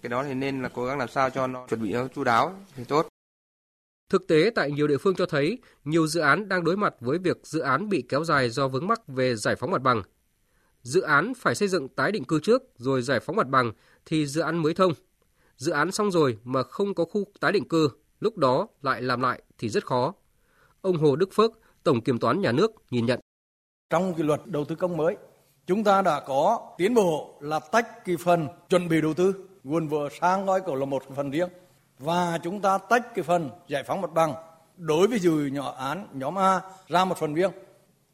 cái 0.02 0.10
đó 0.10 0.24
thì 0.24 0.34
nên 0.34 0.62
là 0.62 0.68
cố 0.68 0.84
gắng 0.84 0.98
làm 0.98 1.08
sao 1.08 1.30
cho 1.30 1.46
nó 1.46 1.66
chuẩn 1.66 1.82
bị 1.82 1.92
nó 1.92 2.08
chu 2.14 2.24
đáo 2.24 2.54
thì 2.76 2.84
tốt 2.84 3.08
Thực 4.10 4.28
tế 4.28 4.50
tại 4.54 4.70
nhiều 4.70 4.86
địa 4.86 4.98
phương 4.98 5.14
cho 5.14 5.26
thấy 5.26 5.58
nhiều 5.84 6.06
dự 6.06 6.20
án 6.20 6.48
đang 6.48 6.64
đối 6.64 6.76
mặt 6.76 6.94
với 7.00 7.18
việc 7.18 7.36
dự 7.42 7.60
án 7.60 7.88
bị 7.88 8.04
kéo 8.08 8.24
dài 8.24 8.50
do 8.50 8.68
vướng 8.68 8.86
mắc 8.86 9.00
về 9.08 9.36
giải 9.36 9.56
phóng 9.56 9.70
mặt 9.70 9.82
bằng. 9.82 10.02
Dự 10.82 11.00
án 11.00 11.32
phải 11.36 11.54
xây 11.54 11.68
dựng 11.68 11.88
tái 11.88 12.12
định 12.12 12.24
cư 12.24 12.40
trước 12.40 12.62
rồi 12.76 13.02
giải 13.02 13.20
phóng 13.20 13.36
mặt 13.36 13.48
bằng 13.48 13.72
thì 14.06 14.26
dự 14.26 14.40
án 14.40 14.62
mới 14.62 14.74
thông. 14.74 14.92
Dự 15.56 15.72
án 15.72 15.92
xong 15.92 16.10
rồi 16.10 16.38
mà 16.44 16.62
không 16.62 16.94
có 16.94 17.04
khu 17.04 17.24
tái 17.40 17.52
định 17.52 17.68
cư, 17.68 17.88
lúc 18.20 18.36
đó 18.36 18.68
lại 18.82 19.02
làm 19.02 19.20
lại 19.20 19.42
thì 19.58 19.68
rất 19.68 19.86
khó. 19.86 20.14
Ông 20.80 20.96
Hồ 20.96 21.16
Đức 21.16 21.28
Phước, 21.32 21.52
Tổng 21.82 22.00
Kiểm 22.00 22.18
toán 22.18 22.40
Nhà 22.40 22.52
nước 22.52 22.72
nhìn 22.90 23.06
nhận. 23.06 23.20
Trong 23.90 24.14
cái 24.14 24.22
luật 24.22 24.46
đầu 24.46 24.64
tư 24.64 24.74
công 24.74 24.96
mới 24.96 25.16
chúng 25.66 25.84
ta 25.84 26.02
đã 26.02 26.20
có 26.20 26.74
tiến 26.78 26.94
bộ 26.94 27.38
là 27.40 27.58
tách 27.58 28.04
cái 28.04 28.16
phần 28.24 28.48
chuẩn 28.68 28.88
bị 28.88 29.00
đầu 29.00 29.14
tư 29.14 29.34
nguồn 29.64 29.88
vừa 29.88 30.08
sang 30.20 30.46
gói 30.46 30.60
cổ 30.60 30.74
là 30.74 30.84
một 30.84 31.02
phần 31.16 31.30
riêng 31.30 31.48
và 31.98 32.38
chúng 32.42 32.60
ta 32.60 32.78
tách 32.78 33.14
cái 33.14 33.22
phần 33.22 33.50
giải 33.68 33.82
phóng 33.82 34.00
mặt 34.00 34.12
bằng 34.14 34.34
đối 34.76 35.06
với 35.06 35.18
dự 35.18 35.46
nhỏ 35.46 35.74
án 35.78 36.06
nhóm 36.12 36.38
A 36.38 36.60
ra 36.88 37.04
một 37.04 37.18
phần 37.18 37.34
riêng 37.34 37.50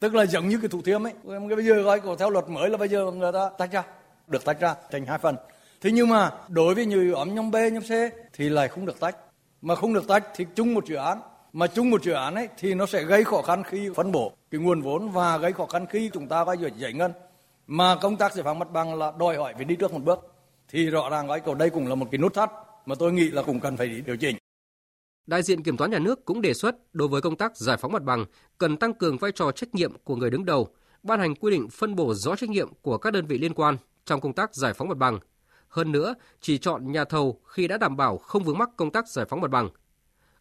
tức 0.00 0.14
là 0.14 0.26
giống 0.26 0.48
như 0.48 0.58
cái 0.58 0.68
thủ 0.68 0.82
thiêm 0.82 1.06
ấy. 1.06 1.12
Bây 1.56 1.64
giờ 1.64 1.82
gọi 1.82 2.00
của 2.00 2.16
theo 2.16 2.30
luật 2.30 2.48
mới 2.48 2.70
là 2.70 2.76
bây 2.76 2.88
giờ 2.88 3.10
người 3.10 3.32
ta 3.32 3.50
tách 3.58 3.72
ra, 3.72 3.84
được 4.26 4.44
tách 4.44 4.60
ra 4.60 4.74
thành 4.90 5.06
hai 5.06 5.18
phần. 5.18 5.36
Thế 5.80 5.90
nhưng 5.90 6.08
mà 6.08 6.32
đối 6.48 6.74
với 6.74 6.86
như 6.86 7.12
ấm 7.12 7.34
nhóm 7.34 7.50
B, 7.50 7.56
nhóm 7.72 7.82
C 7.82 8.12
thì 8.32 8.48
lại 8.48 8.68
không 8.68 8.86
được 8.86 9.00
tách. 9.00 9.16
Mà 9.62 9.74
không 9.74 9.94
được 9.94 10.08
tách 10.08 10.24
thì 10.34 10.46
chung 10.54 10.74
một 10.74 10.86
dự 10.86 10.96
án. 10.96 11.20
Mà 11.52 11.66
chung 11.66 11.90
một 11.90 12.02
dự 12.02 12.12
án 12.12 12.34
ấy 12.34 12.48
thì 12.58 12.74
nó 12.74 12.86
sẽ 12.86 13.02
gây 13.02 13.24
khó 13.24 13.42
khăn 13.42 13.62
khi 13.64 13.90
phân 13.94 14.12
bổ 14.12 14.32
cái 14.50 14.60
nguồn 14.60 14.82
vốn 14.82 15.10
và 15.10 15.38
gây 15.38 15.52
khó 15.52 15.66
khăn 15.66 15.86
khi 15.86 16.10
chúng 16.12 16.28
ta 16.28 16.44
vay 16.44 16.56
giải 16.76 16.92
ngân. 16.92 17.12
Mà 17.66 17.96
công 18.00 18.16
tác 18.16 18.34
giải 18.34 18.44
phóng 18.44 18.58
mặt 18.58 18.70
bằng 18.72 18.94
là 18.94 19.12
đòi 19.18 19.36
hỏi 19.36 19.52
phải 19.56 19.64
đi 19.64 19.76
trước 19.76 19.92
một 19.92 20.00
bước. 20.04 20.34
Thì 20.68 20.90
rõ 20.90 21.08
ràng 21.10 21.26
gói 21.26 21.40
cầu 21.40 21.54
đây 21.54 21.70
cũng 21.70 21.88
là 21.88 21.94
một 21.94 22.06
cái 22.10 22.18
nút 22.18 22.34
thắt 22.34 22.50
mà 22.86 22.94
tôi 22.98 23.12
nghĩ 23.12 23.28
là 23.30 23.42
cũng 23.42 23.60
cần 23.60 23.76
phải 23.76 23.88
điều 24.06 24.16
chỉnh. 24.16 24.36
Đại 25.28 25.42
diện 25.42 25.62
Kiểm 25.62 25.76
toán 25.76 25.90
nhà 25.90 25.98
nước 25.98 26.24
cũng 26.24 26.40
đề 26.40 26.54
xuất 26.54 26.76
đối 26.94 27.08
với 27.08 27.20
công 27.20 27.36
tác 27.36 27.56
giải 27.56 27.76
phóng 27.76 27.92
mặt 27.92 28.02
bằng 28.02 28.24
cần 28.58 28.76
tăng 28.76 28.94
cường 28.94 29.18
vai 29.18 29.32
trò 29.32 29.52
trách 29.52 29.74
nhiệm 29.74 29.92
của 30.04 30.16
người 30.16 30.30
đứng 30.30 30.44
đầu, 30.44 30.68
ban 31.02 31.20
hành 31.20 31.34
quy 31.34 31.50
định 31.50 31.68
phân 31.70 31.96
bổ 31.96 32.14
rõ 32.14 32.36
trách 32.36 32.50
nhiệm 32.50 32.68
của 32.82 32.98
các 32.98 33.12
đơn 33.12 33.26
vị 33.26 33.38
liên 33.38 33.54
quan 33.54 33.76
trong 34.04 34.20
công 34.20 34.32
tác 34.32 34.54
giải 34.54 34.74
phóng 34.74 34.88
mặt 34.88 34.98
bằng. 34.98 35.18
Hơn 35.68 35.92
nữa, 35.92 36.14
chỉ 36.40 36.58
chọn 36.58 36.92
nhà 36.92 37.04
thầu 37.04 37.40
khi 37.44 37.68
đã 37.68 37.78
đảm 37.78 37.96
bảo 37.96 38.18
không 38.18 38.44
vướng 38.44 38.58
mắc 38.58 38.70
công 38.76 38.90
tác 38.90 39.08
giải 39.08 39.26
phóng 39.28 39.40
mặt 39.40 39.50
bằng. 39.50 39.68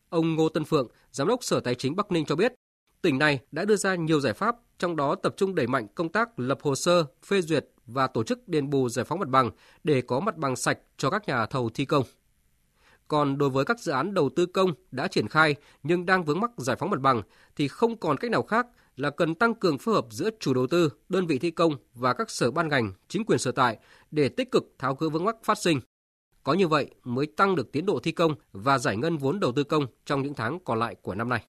Ông 0.09 0.35
Ngô 0.35 0.49
Tân 0.49 0.65
Phượng, 0.65 0.87
Giám 1.11 1.27
đốc 1.27 1.43
Sở 1.43 1.59
Tài 1.59 1.75
chính 1.75 1.95
Bắc 1.95 2.11
Ninh 2.11 2.25
cho 2.25 2.35
biết, 2.35 2.53
tỉnh 3.01 3.17
này 3.17 3.39
đã 3.51 3.65
đưa 3.65 3.75
ra 3.75 3.95
nhiều 3.95 4.19
giải 4.19 4.33
pháp 4.33 4.55
trong 4.77 4.95
đó 4.95 5.15
tập 5.15 5.33
trung 5.37 5.55
đẩy 5.55 5.67
mạnh 5.67 5.87
công 5.95 6.09
tác 6.09 6.39
lập 6.39 6.57
hồ 6.61 6.75
sơ, 6.75 7.05
phê 7.25 7.41
duyệt 7.41 7.67
và 7.85 8.07
tổ 8.07 8.23
chức 8.23 8.47
đền 8.47 8.69
bù 8.69 8.89
giải 8.89 9.05
phóng 9.05 9.19
mặt 9.19 9.29
bằng 9.29 9.51
để 9.83 10.01
có 10.01 10.19
mặt 10.19 10.37
bằng 10.37 10.55
sạch 10.55 10.77
cho 10.97 11.09
các 11.09 11.27
nhà 11.27 11.45
thầu 11.45 11.69
thi 11.69 11.85
công. 11.85 12.03
Còn 13.07 13.37
đối 13.37 13.49
với 13.49 13.65
các 13.65 13.79
dự 13.79 13.91
án 13.91 14.13
đầu 14.13 14.29
tư 14.35 14.45
công 14.45 14.73
đã 14.91 15.07
triển 15.07 15.27
khai 15.27 15.55
nhưng 15.83 16.05
đang 16.05 16.23
vướng 16.23 16.39
mắc 16.39 16.51
giải 16.57 16.75
phóng 16.79 16.89
mặt 16.89 16.99
bằng 16.99 17.21
thì 17.55 17.67
không 17.67 17.97
còn 17.97 18.17
cách 18.17 18.31
nào 18.31 18.43
khác 18.43 18.67
là 18.95 19.09
cần 19.09 19.35
tăng 19.35 19.53
cường 19.53 19.77
phối 19.77 19.95
hợp 19.95 20.05
giữa 20.09 20.29
chủ 20.39 20.53
đầu 20.53 20.67
tư, 20.67 20.89
đơn 21.09 21.27
vị 21.27 21.39
thi 21.39 21.51
công 21.51 21.73
và 21.93 22.13
các 22.13 22.29
sở 22.29 22.51
ban 22.51 22.67
ngành, 22.67 22.93
chính 23.07 23.25
quyền 23.25 23.39
sở 23.39 23.51
tại 23.51 23.77
để 24.11 24.29
tích 24.29 24.51
cực 24.51 24.63
tháo 24.79 24.95
gỡ 24.95 25.09
vướng 25.09 25.23
mắc 25.23 25.35
phát 25.43 25.57
sinh. 25.57 25.79
Có 26.43 26.53
như 26.53 26.67
vậy 26.67 26.89
mới 27.03 27.25
tăng 27.25 27.55
được 27.55 27.71
tiến 27.71 27.85
độ 27.85 27.99
thi 28.03 28.11
công 28.11 28.35
và 28.51 28.77
giải 28.77 28.97
ngân 28.97 29.17
vốn 29.17 29.39
đầu 29.39 29.51
tư 29.51 29.63
công 29.63 29.85
trong 30.05 30.21
những 30.21 30.33
tháng 30.33 30.59
còn 30.65 30.79
lại 30.79 30.95
của 31.01 31.15
năm 31.15 31.29
nay. 31.29 31.43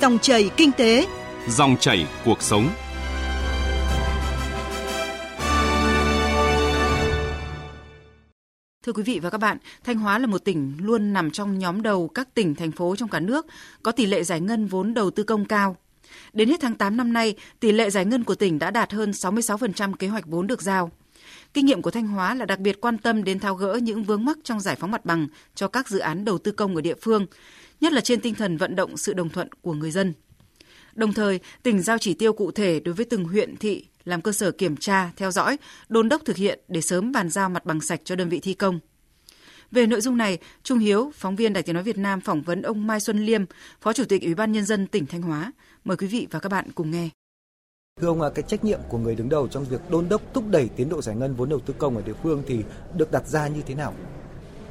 Dòng 0.00 0.18
chảy 0.18 0.50
kinh 0.56 0.72
tế, 0.72 1.06
dòng 1.48 1.76
chảy 1.80 2.06
cuộc 2.24 2.42
sống. 2.42 2.68
Thưa 8.92 8.96
quý 8.96 9.12
vị 9.12 9.18
và 9.18 9.30
các 9.30 9.38
bạn, 9.38 9.58
Thanh 9.84 9.98
Hóa 9.98 10.18
là 10.18 10.26
một 10.26 10.44
tỉnh 10.44 10.72
luôn 10.80 11.12
nằm 11.12 11.30
trong 11.30 11.58
nhóm 11.58 11.82
đầu 11.82 12.08
các 12.08 12.34
tỉnh, 12.34 12.54
thành 12.54 12.70
phố 12.70 12.96
trong 12.96 13.08
cả 13.08 13.20
nước 13.20 13.46
có 13.82 13.92
tỷ 13.92 14.06
lệ 14.06 14.22
giải 14.22 14.40
ngân 14.40 14.66
vốn 14.66 14.94
đầu 14.94 15.10
tư 15.10 15.22
công 15.22 15.44
cao. 15.44 15.76
Đến 16.32 16.48
hết 16.48 16.60
tháng 16.60 16.74
8 16.74 16.96
năm 16.96 17.12
nay, 17.12 17.34
tỷ 17.60 17.72
lệ 17.72 17.90
giải 17.90 18.04
ngân 18.04 18.24
của 18.24 18.34
tỉnh 18.34 18.58
đã 18.58 18.70
đạt 18.70 18.92
hơn 18.92 19.10
66% 19.10 19.94
kế 19.94 20.08
hoạch 20.08 20.26
vốn 20.26 20.46
được 20.46 20.62
giao. 20.62 20.90
Kinh 21.54 21.66
nghiệm 21.66 21.82
của 21.82 21.90
Thanh 21.90 22.06
Hóa 22.06 22.34
là 22.34 22.44
đặc 22.44 22.58
biệt 22.58 22.80
quan 22.80 22.98
tâm 22.98 23.24
đến 23.24 23.38
tháo 23.38 23.54
gỡ 23.54 23.78
những 23.82 24.02
vướng 24.04 24.24
mắc 24.24 24.38
trong 24.44 24.60
giải 24.60 24.76
phóng 24.76 24.90
mặt 24.90 25.04
bằng 25.04 25.26
cho 25.54 25.68
các 25.68 25.88
dự 25.88 25.98
án 25.98 26.24
đầu 26.24 26.38
tư 26.38 26.52
công 26.52 26.76
ở 26.76 26.80
địa 26.80 26.96
phương, 27.00 27.26
nhất 27.80 27.92
là 27.92 28.00
trên 28.00 28.20
tinh 28.20 28.34
thần 28.34 28.56
vận 28.56 28.76
động 28.76 28.96
sự 28.96 29.12
đồng 29.12 29.28
thuận 29.28 29.48
của 29.62 29.72
người 29.72 29.90
dân. 29.90 30.12
Đồng 30.94 31.12
thời, 31.12 31.40
tỉnh 31.62 31.82
giao 31.82 31.98
chỉ 31.98 32.14
tiêu 32.14 32.32
cụ 32.32 32.50
thể 32.50 32.80
đối 32.80 32.94
với 32.94 33.04
từng 33.04 33.24
huyện, 33.24 33.56
thị 33.56 33.86
làm 34.04 34.22
cơ 34.22 34.32
sở 34.32 34.50
kiểm 34.50 34.76
tra, 34.76 35.10
theo 35.16 35.30
dõi, 35.30 35.56
đôn 35.88 36.08
đốc 36.08 36.22
thực 36.24 36.36
hiện 36.36 36.60
để 36.68 36.80
sớm 36.80 37.12
bàn 37.12 37.30
giao 37.30 37.48
mặt 37.48 37.66
bằng 37.66 37.80
sạch 37.80 38.00
cho 38.04 38.16
đơn 38.16 38.28
vị 38.28 38.40
thi 38.40 38.54
công. 38.54 38.80
Về 39.70 39.86
nội 39.86 40.00
dung 40.00 40.16
này, 40.16 40.38
Trung 40.62 40.78
Hiếu, 40.78 41.12
phóng 41.14 41.36
viên 41.36 41.52
Đài 41.52 41.62
Tiếng 41.62 41.74
nói 41.74 41.84
Việt 41.84 41.98
Nam 41.98 42.20
phỏng 42.20 42.42
vấn 42.42 42.62
ông 42.62 42.86
Mai 42.86 43.00
Xuân 43.00 43.18
Liêm, 43.26 43.44
Phó 43.80 43.92
Chủ 43.92 44.04
tịch 44.04 44.22
Ủy 44.22 44.34
ban 44.34 44.52
nhân 44.52 44.64
dân 44.64 44.86
tỉnh 44.86 45.06
Thanh 45.06 45.22
Hóa. 45.22 45.52
Mời 45.84 45.96
quý 45.96 46.06
vị 46.06 46.26
và 46.30 46.38
các 46.38 46.48
bạn 46.48 46.72
cùng 46.74 46.90
nghe. 46.90 47.08
Thưa 48.00 48.08
ông, 48.08 48.20
cái 48.34 48.42
trách 48.48 48.64
nhiệm 48.64 48.80
của 48.88 48.98
người 48.98 49.14
đứng 49.14 49.28
đầu 49.28 49.48
trong 49.48 49.64
việc 49.64 49.90
đôn 49.90 50.08
đốc 50.08 50.22
thúc 50.34 50.44
đẩy 50.50 50.68
tiến 50.76 50.88
độ 50.88 51.02
giải 51.02 51.16
ngân 51.16 51.34
vốn 51.34 51.48
đầu 51.48 51.60
tư 51.60 51.74
công 51.78 51.96
ở 51.96 52.02
địa 52.06 52.12
phương 52.22 52.42
thì 52.46 52.62
được 52.96 53.12
đặt 53.12 53.26
ra 53.26 53.48
như 53.48 53.62
thế 53.66 53.74
nào? 53.74 53.94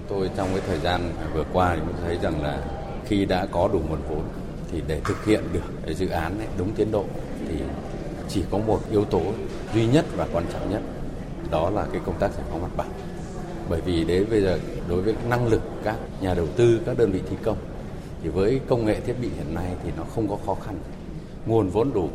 Tôi 0.10 0.30
trong 0.38 0.50
cái 0.52 0.62
thời 0.68 0.80
gian 0.80 1.14
vừa 1.34 1.46
qua 1.54 1.76
thì 1.76 1.94
thấy 2.02 2.18
rằng 2.24 2.44
là 2.44 2.66
khi 3.08 3.26
đã 3.26 3.46
có 3.46 3.70
đủ 3.74 3.80
nguồn 3.80 4.02
vốn 4.10 4.24
thì 4.72 4.82
để 4.88 5.02
thực 5.06 5.26
hiện 5.26 5.44
được 5.54 5.64
cái 5.86 5.96
dự 5.96 6.08
án 6.08 6.38
này 6.38 6.48
đúng 6.58 6.76
tiến 6.76 6.92
độ 6.92 7.06
thì 7.48 7.56
chỉ 8.30 8.44
có 8.52 8.58
một 8.58 8.80
yếu 8.92 9.06
tố 9.06 9.22
duy 9.74 9.88
nhất 9.88 10.06
và 10.16 10.28
quan 10.34 10.46
trọng 10.54 10.72
nhất, 10.72 10.82
đó 11.52 11.70
là 11.70 11.86
cái 11.92 12.02
công 12.06 12.20
tác 12.20 12.32
giải 12.34 12.44
phóng 12.50 12.62
mặt 12.62 12.72
bằng. 12.78 12.90
Bởi 13.70 13.82
vì 13.82 14.04
đấy 14.04 14.26
bây 14.30 14.42
giờ 14.42 14.60
đối 14.90 15.02
với 15.02 15.16
năng 15.30 15.48
lực 15.48 15.62
các 15.84 15.96
nhà 16.22 16.34
đầu 16.34 16.48
tư, 16.48 16.82
các 16.86 16.98
đơn 16.98 17.12
vị 17.12 17.22
thi 17.30 17.36
công, 17.44 17.58
thì 18.24 18.30
với 18.30 18.62
công 18.68 18.86
nghệ 18.86 19.00
thiết 19.00 19.16
bị 19.22 19.30
hiện 19.36 19.56
nay 19.56 19.76
thì 19.84 19.92
nó 19.98 20.04
không 20.16 20.28
có 20.28 20.38
khó 20.46 20.56
khăn. 20.66 20.76
Nguồn 21.46 21.70
vốn 21.70 21.94
đủ, 21.94 22.10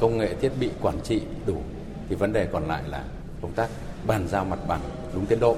công 0.00 0.18
nghệ 0.18 0.34
thiết 0.40 0.52
bị 0.60 0.70
quản 0.80 1.00
trị 1.00 1.22
đủ, 1.46 1.56
thì 2.08 2.14
vấn 2.14 2.32
đề 2.32 2.46
còn 2.46 2.68
lại 2.68 2.82
là 2.88 3.04
công 3.42 3.52
tác 3.52 3.68
bàn 4.06 4.28
giao 4.28 4.44
mặt 4.44 4.58
bằng 4.68 4.80
đúng 5.14 5.26
tiến 5.26 5.40
độ. 5.40 5.56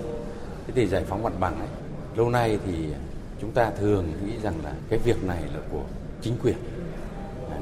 Thế 0.67 0.73
thì 0.77 0.87
giải 0.87 1.05
phóng 1.07 1.23
mặt 1.23 1.33
bằng 1.41 1.59
ấy, 1.59 1.69
lâu 2.17 2.31
nay 2.31 2.59
thì 2.67 2.73
chúng 3.41 3.51
ta 3.51 3.71
thường 3.71 4.07
nghĩ 4.27 4.33
rằng 4.43 4.55
là 4.65 4.73
cái 4.89 4.99
việc 4.99 5.25
này 5.25 5.43
là 5.55 5.61
của 5.73 5.83
chính 6.23 6.37
quyền. 6.43 6.57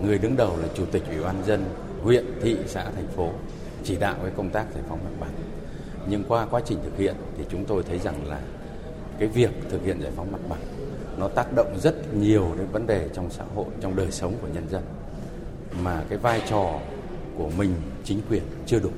Người 0.03 0.19
đứng 0.19 0.37
đầu 0.37 0.57
là 0.63 0.69
chủ 0.75 0.85
tịch 0.93 1.03
ủy 1.09 1.25
ban 1.25 1.45
dân 1.47 1.65
huyện, 2.03 2.25
thị, 2.43 2.57
xã, 2.67 2.91
thành 2.91 3.09
phố 3.17 3.31
chỉ 3.85 3.97
đạo 3.97 4.17
cái 4.23 4.33
công 4.37 4.51
tác 4.51 4.67
giải 4.75 4.83
phóng 4.89 4.99
mặt 5.05 5.11
bằng. 5.21 5.33
Nhưng 6.09 6.25
qua 6.29 6.47
quá 6.51 6.61
trình 6.65 6.79
thực 6.85 6.99
hiện 6.99 7.15
thì 7.39 7.45
chúng 7.51 7.65
tôi 7.65 7.83
thấy 7.83 7.99
rằng 7.99 8.27
là 8.27 8.41
cái 9.19 9.29
việc 9.29 9.51
thực 9.71 9.85
hiện 9.85 10.01
giải 10.01 10.13
phóng 10.17 10.33
mặt 10.33 10.41
bằng 10.49 10.61
nó 11.19 11.29
tác 11.29 11.53
động 11.57 11.79
rất 11.83 12.15
nhiều 12.15 12.47
đến 12.59 12.67
vấn 12.73 12.87
đề 12.87 13.09
trong 13.15 13.31
xã 13.31 13.45
hội, 13.55 13.67
trong 13.81 13.97
đời 13.97 14.11
sống 14.11 14.35
của 14.43 14.49
nhân 14.55 14.69
dân. 14.71 14.83
Mà 15.83 16.05
cái 16.09 16.19
vai 16.19 16.43
trò 16.49 16.81
của 17.39 17.51
mình, 17.57 17.75
chính 18.05 18.21
quyền 18.31 18.43
chưa 18.67 18.79
đủ. 18.79 18.91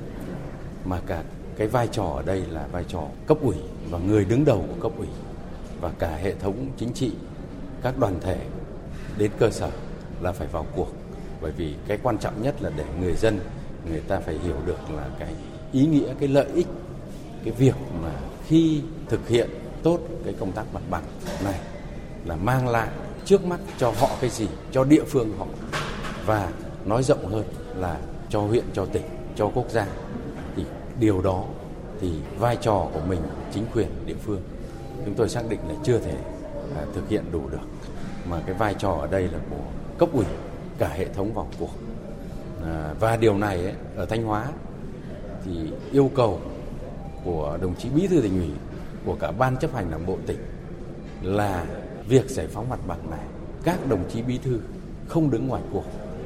Mà 0.85 1.01
cả 1.07 1.23
cái 1.57 1.67
vai 1.67 1.87
trò 1.87 2.03
ở 2.03 2.23
đây 2.25 2.43
là 2.49 2.67
vai 2.71 2.85
trò 2.87 3.03
cấp 3.27 3.37
ủy 3.41 3.55
và 3.89 3.99
người 3.99 4.25
đứng 4.25 4.45
đầu 4.45 4.65
của 4.67 4.89
cấp 4.89 4.97
ủy 4.97 5.07
và 5.81 5.91
cả 5.99 6.15
hệ 6.15 6.35
thống 6.35 6.67
chính 6.77 6.93
trị, 6.93 7.11
các 7.81 7.97
đoàn 7.97 8.15
thể 8.21 8.37
đến 9.17 9.31
cơ 9.39 9.49
sở 9.49 9.69
là 10.21 10.31
phải 10.31 10.47
vào 10.47 10.65
cuộc 10.75 11.04
bởi 11.41 11.51
vì 11.51 11.73
cái 11.87 11.97
quan 12.03 12.17
trọng 12.17 12.41
nhất 12.41 12.61
là 12.61 12.71
để 12.77 12.85
người 12.99 13.13
dân 13.13 13.39
người 13.89 13.99
ta 13.99 14.19
phải 14.19 14.37
hiểu 14.43 14.55
được 14.65 14.91
là 14.95 15.07
cái 15.19 15.33
ý 15.71 15.85
nghĩa 15.85 16.13
cái 16.19 16.29
lợi 16.29 16.47
ích 16.55 16.67
cái 17.43 17.53
việc 17.53 17.75
mà 18.03 18.11
khi 18.47 18.81
thực 19.09 19.27
hiện 19.27 19.49
tốt 19.83 19.99
cái 20.25 20.33
công 20.39 20.51
tác 20.51 20.63
mặt 20.73 20.81
bằng 20.89 21.03
này 21.43 21.59
là 22.25 22.35
mang 22.35 22.67
lại 22.67 22.89
trước 23.25 23.45
mắt 23.45 23.59
cho 23.77 23.93
họ 23.99 24.09
cái 24.21 24.29
gì 24.29 24.47
cho 24.71 24.83
địa 24.83 25.03
phương 25.07 25.37
họ. 25.37 25.45
Và 26.25 26.51
nói 26.85 27.03
rộng 27.03 27.25
hơn 27.25 27.43
là 27.75 27.97
cho 28.29 28.41
huyện 28.41 28.65
cho 28.73 28.85
tỉnh 28.85 29.03
cho 29.35 29.47
quốc 29.47 29.69
gia. 29.69 29.87
Thì 30.55 30.63
điều 30.99 31.21
đó 31.21 31.43
thì 32.01 32.11
vai 32.39 32.57
trò 32.61 32.87
của 32.93 33.01
mình 33.07 33.21
chính 33.53 33.65
quyền 33.73 33.87
địa 34.05 34.15
phương 34.25 34.41
chúng 35.05 35.13
tôi 35.13 35.29
xác 35.29 35.49
định 35.49 35.59
là 35.69 35.75
chưa 35.83 35.99
thể 35.99 36.17
à, 36.75 36.81
thực 36.95 37.09
hiện 37.09 37.23
đủ 37.31 37.49
được. 37.51 37.67
Mà 38.29 38.41
cái 38.45 38.55
vai 38.55 38.73
trò 38.73 38.91
ở 38.91 39.07
đây 39.07 39.23
là 39.23 39.39
của 39.49 39.63
cấp 39.97 40.09
ủy 40.13 40.25
cả 40.77 40.87
hệ 40.87 41.05
thống 41.05 41.33
vào 41.33 41.47
cuộc 41.59 41.69
à, 42.63 42.93
và 42.99 43.17
điều 43.17 43.37
này 43.37 43.63
ấy, 43.63 43.73
ở 43.95 44.05
thanh 44.05 44.23
hóa 44.23 44.47
thì 45.45 45.51
yêu 45.91 46.11
cầu 46.15 46.39
của 47.23 47.57
đồng 47.61 47.75
chí 47.75 47.89
bí 47.89 48.07
thư 48.07 48.21
tỉnh 48.21 48.39
ủy 48.39 48.51
của 49.05 49.15
cả 49.15 49.31
ban 49.31 49.57
chấp 49.57 49.73
hành 49.73 49.91
đảng 49.91 50.05
bộ 50.05 50.17
tỉnh 50.27 50.39
là 51.21 51.65
việc 52.07 52.29
giải 52.29 52.47
phóng 52.47 52.69
mặt 52.69 52.79
bằng 52.87 53.09
này 53.09 53.25
các 53.63 53.87
đồng 53.87 54.09
chí 54.09 54.21
bí 54.21 54.37
thư 54.37 54.59
không 55.07 55.31
đứng 55.31 55.47
ngoài 55.47 55.61
cuộc 55.71 55.83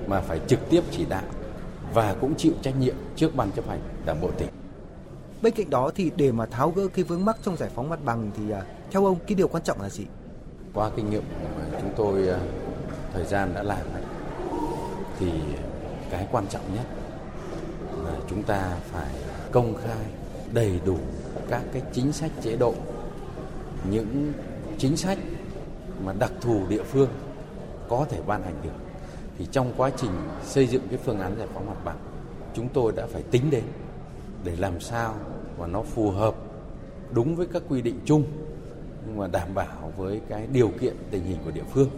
mà 0.08 0.22
phải 0.22 0.39
trực 0.48 0.60
tiếp 0.70 0.82
chỉ 0.91 1.06
đạo 1.06 1.24
và 1.94 2.15
cũng 2.22 2.36
chịu 2.36 2.53
trách 2.62 2.79
nhiệm 2.79 2.96
trước 3.15 3.36
ban 3.36 3.51
chấp 3.51 3.68
hành 3.68 3.79
đảng 4.06 4.22
bộ 4.22 4.32
tỉnh. 4.38 4.50
Bên 5.41 5.53
cạnh 5.53 5.70
đó 5.70 5.91
thì 5.96 6.12
để 6.15 6.32
mà 6.32 6.46
tháo 6.46 6.72
gỡ 6.72 6.88
cái 6.88 7.03
vướng 7.03 7.25
mắc 7.25 7.38
trong 7.44 7.58
giải 7.58 7.70
phóng 7.75 7.89
mặt 7.89 8.00
bằng 8.06 8.32
thì 8.38 8.51
à, 8.51 8.62
theo 8.91 9.06
ông 9.06 9.18
cái 9.27 9.36
điều 9.36 9.48
quan 9.48 9.63
trọng 9.63 9.82
là 9.82 9.89
gì? 9.89 10.06
Qua 10.74 10.89
kinh 10.96 11.10
nghiệm 11.10 11.24
mà 11.58 11.79
chúng 11.82 11.91
tôi 11.96 12.27
à, 12.27 12.39
thời 13.13 13.25
gian 13.25 13.51
đã 13.56 13.63
làm 13.63 13.77
thì 15.20 15.32
cái 16.10 16.28
quan 16.32 16.48
trọng 16.48 16.76
nhất 16.76 16.86
là 18.04 18.12
chúng 18.30 18.44
ta 18.44 18.78
phải 18.84 19.16
công 19.52 19.76
khai 19.76 20.06
đầy 20.54 20.80
đủ 20.86 20.98
các 21.50 21.64
cái 21.74 21.82
chính 21.94 22.12
sách 22.12 22.32
chế 22.42 22.56
độ, 22.56 22.74
những 23.90 24.34
chính 24.78 24.98
sách 24.98 25.18
mà 26.06 26.14
đặc 26.20 26.32
thù 26.42 26.62
địa 26.70 26.84
phương 26.84 27.10
có 27.90 28.06
thể 28.10 28.22
ban 28.28 28.44
hành 28.44 28.56
được. 28.64 28.70
Thì 29.38 29.48
trong 29.52 29.74
quá 29.78 29.92
trình 29.98 30.12
xây 30.44 30.68
dựng 30.68 30.88
cái 30.90 31.00
phương 31.06 31.20
án 31.20 31.36
giải 31.38 31.48
phóng 31.54 31.68
mặt 31.68 31.86
bằng, 31.86 31.98
chúng 32.54 32.70
tôi 32.70 32.92
đã 32.96 33.08
phải 33.08 33.24
tính 33.24 33.50
đến 33.50 33.64
để 34.44 34.56
làm 34.56 34.80
sao 34.80 35.16
mà 35.60 35.68
nó 35.68 35.82
phù 35.82 36.12
hợp 36.12 36.36
đúng 37.12 37.36
với 37.36 37.48
các 37.54 37.64
quy 37.70 37.82
định 37.82 38.00
chung, 38.06 38.24
nhưng 39.08 39.18
mà 39.18 39.28
đảm 39.28 39.48
bảo 39.54 39.92
với 39.98 40.22
cái 40.30 40.48
điều 40.52 40.72
kiện 40.82 40.96
tình 41.12 41.24
hình 41.24 41.38
của 41.46 41.52
địa 41.52 41.64
phương, 41.74 41.90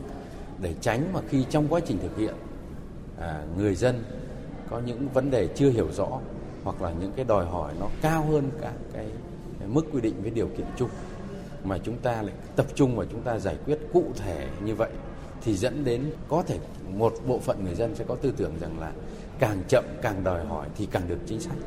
để 0.62 0.74
tránh 0.82 1.14
mà 1.14 1.20
khi 1.30 1.46
trong 1.50 1.68
quá 1.68 1.80
trình 1.86 1.98
thực 2.02 2.18
hiện 2.18 2.36
à, 3.22 3.44
người 3.58 3.76
dân 3.76 4.04
có 4.70 4.80
những 4.86 5.10
vấn 5.14 5.32
đề 5.32 5.48
chưa 5.56 5.70
hiểu 5.70 5.92
rõ 5.92 6.20
hoặc 6.64 6.82
là 6.82 6.92
những 7.00 7.12
cái 7.16 7.26
đòi 7.26 7.46
hỏi 7.46 7.74
nó 7.80 7.88
cao 8.02 8.26
hơn 8.32 8.50
cả 8.62 8.72
cái, 8.94 9.06
cái 9.60 9.68
mức 9.68 9.86
quy 9.94 10.02
định 10.02 10.16
với 10.22 10.32
điều 10.32 10.48
kiện 10.48 10.66
chung 10.78 10.90
mà 11.64 11.78
chúng 11.78 11.98
ta 11.98 12.22
lại 12.22 12.34
tập 12.56 12.66
trung 12.76 12.96
và 12.96 13.06
chúng 13.12 13.22
ta 13.22 13.40
giải 13.40 13.58
quyết 13.66 13.80
cụ 13.94 14.04
thể 14.16 14.48
như 14.66 14.76
vậy 14.76 14.90
thì 15.44 15.56
dẫn 15.56 15.86
đến 15.86 16.12
có 16.30 16.44
thể 16.48 16.60
một 16.90 17.14
bộ 17.28 17.40
phận 17.40 17.64
người 17.64 17.76
dân 17.76 17.96
sẽ 17.96 18.06
có 18.08 18.16
tư 18.16 18.34
tưởng 18.38 18.54
rằng 18.60 18.80
là 18.80 18.92
càng 19.40 19.64
chậm 19.68 19.86
càng 20.02 20.24
đòi 20.24 20.46
hỏi 20.46 20.68
thì 20.78 20.88
càng 20.92 21.04
được 21.08 21.20
chính 21.26 21.40
sách. 21.40 21.58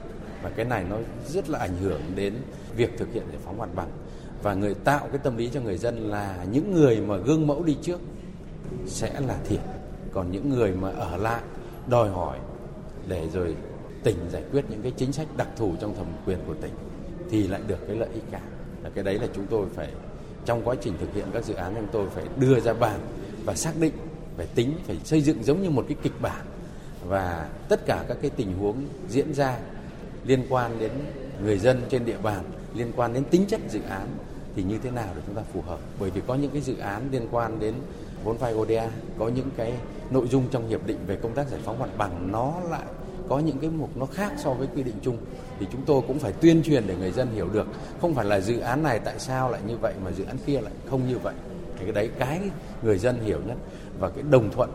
Và 0.42 0.50
cái 0.50 0.64
này 0.64 0.84
nó 0.90 0.96
rất 1.28 1.50
là 1.50 1.58
ảnh 1.58 1.76
hưởng 1.80 2.00
đến 2.14 2.34
việc 2.76 2.98
thực 2.98 3.12
hiện 3.12 3.24
giải 3.28 3.38
phóng 3.44 3.58
mặt 3.58 3.68
bằng. 3.74 3.88
Và 4.42 4.54
người 4.54 4.74
tạo 4.74 5.08
cái 5.08 5.18
tâm 5.18 5.36
lý 5.36 5.50
cho 5.52 5.60
người 5.60 5.78
dân 5.78 6.10
là 6.10 6.44
những 6.52 6.74
người 6.74 7.00
mà 7.00 7.16
gương 7.16 7.46
mẫu 7.46 7.62
đi 7.62 7.76
trước 7.82 8.00
sẽ 8.86 9.20
là 9.20 9.38
thiệt 9.48 9.60
còn 10.14 10.30
những 10.30 10.48
người 10.48 10.72
mà 10.72 10.90
ở 10.90 11.16
lại 11.16 11.42
đòi 11.88 12.08
hỏi 12.08 12.38
để 13.08 13.28
rồi 13.32 13.56
tỉnh 14.02 14.16
giải 14.32 14.42
quyết 14.52 14.64
những 14.68 14.82
cái 14.82 14.92
chính 14.96 15.12
sách 15.12 15.26
đặc 15.36 15.48
thù 15.56 15.74
trong 15.80 15.96
thẩm 15.96 16.06
quyền 16.26 16.38
của 16.46 16.54
tỉnh, 16.54 16.72
thì 17.30 17.48
lại 17.48 17.60
được 17.66 17.86
cái 17.86 17.96
lợi 17.96 18.08
ích 18.14 18.24
cả. 18.30 18.40
Là 18.82 18.90
cái 18.94 19.04
đấy 19.04 19.18
là 19.18 19.26
chúng 19.34 19.46
tôi 19.46 19.66
phải, 19.74 19.88
trong 20.44 20.62
quá 20.64 20.74
trình 20.80 20.94
thực 21.00 21.14
hiện 21.14 21.24
các 21.32 21.44
dự 21.44 21.54
án, 21.54 21.74
chúng 21.74 21.88
tôi 21.92 22.06
phải 22.10 22.24
đưa 22.38 22.60
ra 22.60 22.72
bàn 22.72 23.00
và 23.44 23.54
xác 23.54 23.72
định 23.80 23.92
phải 24.36 24.46
tính, 24.54 24.72
phải 24.86 24.98
xây 25.04 25.20
dựng 25.20 25.44
giống 25.44 25.62
như 25.62 25.70
một 25.70 25.84
cái 25.88 25.96
kịch 26.02 26.20
bản. 26.20 26.46
Và 27.06 27.48
tất 27.68 27.86
cả 27.86 28.04
các 28.08 28.16
cái 28.22 28.30
tình 28.30 28.58
huống 28.58 28.76
diễn 29.08 29.34
ra 29.34 29.58
liên 30.24 30.46
quan 30.48 30.78
đến 30.78 30.92
người 31.42 31.58
dân 31.58 31.82
trên 31.88 32.04
địa 32.04 32.18
bàn, 32.22 32.44
liên 32.74 32.92
quan 32.96 33.12
đến 33.12 33.24
tính 33.24 33.44
chất 33.48 33.60
dự 33.70 33.80
án 33.88 34.06
thì 34.56 34.62
như 34.62 34.78
thế 34.82 34.90
nào 34.90 35.08
để 35.16 35.22
chúng 35.26 35.36
ta 35.36 35.42
phù 35.52 35.60
hợp? 35.60 35.78
Bởi 36.00 36.10
vì 36.10 36.20
có 36.26 36.34
những 36.34 36.50
cái 36.50 36.60
dự 36.60 36.78
án 36.78 37.08
liên 37.10 37.28
quan 37.30 37.60
đến 37.60 37.74
vốn 38.24 38.36
vay 38.36 38.54
ODA 38.54 38.90
có 39.18 39.28
những 39.28 39.48
cái 39.56 39.72
nội 40.10 40.26
dung 40.28 40.44
trong 40.50 40.68
hiệp 40.68 40.86
định 40.86 40.98
về 41.06 41.16
công 41.16 41.34
tác 41.34 41.48
giải 41.48 41.60
phóng 41.64 41.78
mặt 41.78 41.90
bằng, 41.98 42.32
nó 42.32 42.54
lại 42.70 42.84
có 43.28 43.38
những 43.38 43.58
cái 43.58 43.70
mục 43.70 43.96
nó 43.96 44.06
khác 44.06 44.32
so 44.44 44.50
với 44.50 44.68
quy 44.74 44.82
định 44.82 44.94
chung. 45.02 45.16
Thì 45.60 45.66
chúng 45.72 45.82
tôi 45.86 46.02
cũng 46.06 46.18
phải 46.18 46.32
tuyên 46.32 46.62
truyền 46.62 46.86
để 46.86 46.96
người 46.96 47.12
dân 47.12 47.28
hiểu 47.34 47.48
được. 47.48 47.66
Không 48.00 48.14
phải 48.14 48.24
là 48.24 48.40
dự 48.40 48.58
án 48.58 48.82
này 48.82 48.98
tại 48.98 49.18
sao 49.18 49.50
lại 49.50 49.60
như 49.66 49.76
vậy 49.76 49.94
mà 50.04 50.10
dự 50.10 50.24
án 50.24 50.36
kia 50.46 50.60
lại 50.60 50.72
không 50.90 51.08
như 51.08 51.18
vậy. 51.18 51.34
Thì 51.78 51.84
cái 51.84 51.92
đấy 51.92 52.10
cái 52.18 52.40
người 52.82 52.98
dân 52.98 53.20
hiểu 53.24 53.40
nhất. 53.46 53.56
Và 53.98 54.10
cái 54.10 54.24
đồng 54.30 54.50
thuận 54.50 54.70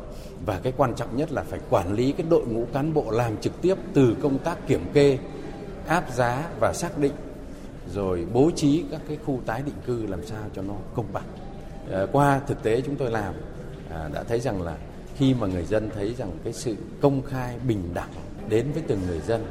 và 0.45 0.59
cái 0.63 0.73
quan 0.77 0.95
trọng 0.95 1.17
nhất 1.17 1.31
là 1.31 1.43
phải 1.43 1.59
quản 1.69 1.93
lý 1.93 2.11
cái 2.11 2.27
đội 2.29 2.45
ngũ 2.45 2.65
cán 2.73 2.93
bộ 2.93 3.11
làm 3.11 3.37
trực 3.37 3.61
tiếp 3.61 3.75
từ 3.93 4.15
công 4.21 4.37
tác 4.37 4.67
kiểm 4.67 4.85
kê, 4.93 5.17
áp 5.87 6.13
giá 6.15 6.49
và 6.59 6.73
xác 6.73 6.97
định, 6.97 7.13
rồi 7.93 8.27
bố 8.33 8.51
trí 8.55 8.83
các 8.91 9.01
cái 9.07 9.17
khu 9.25 9.39
tái 9.45 9.61
định 9.65 9.75
cư 9.85 10.05
làm 10.07 10.25
sao 10.25 10.43
cho 10.55 10.61
nó 10.61 10.73
công 10.95 11.05
bằng. 11.13 11.23
Ờ, 11.89 12.07
qua 12.11 12.41
thực 12.47 12.63
tế 12.63 12.81
chúng 12.81 12.95
tôi 12.95 13.11
làm 13.11 13.33
à, 13.89 14.09
đã 14.13 14.23
thấy 14.23 14.39
rằng 14.39 14.61
là 14.61 14.75
khi 15.17 15.33
mà 15.33 15.47
người 15.47 15.65
dân 15.65 15.89
thấy 15.95 16.13
rằng 16.17 16.31
cái 16.43 16.53
sự 16.53 16.75
công 17.01 17.21
khai 17.21 17.55
bình 17.67 17.89
đẳng 17.93 18.09
đến 18.49 18.71
với 18.73 18.83
từng 18.87 18.99
người 19.07 19.19
dân 19.19 19.45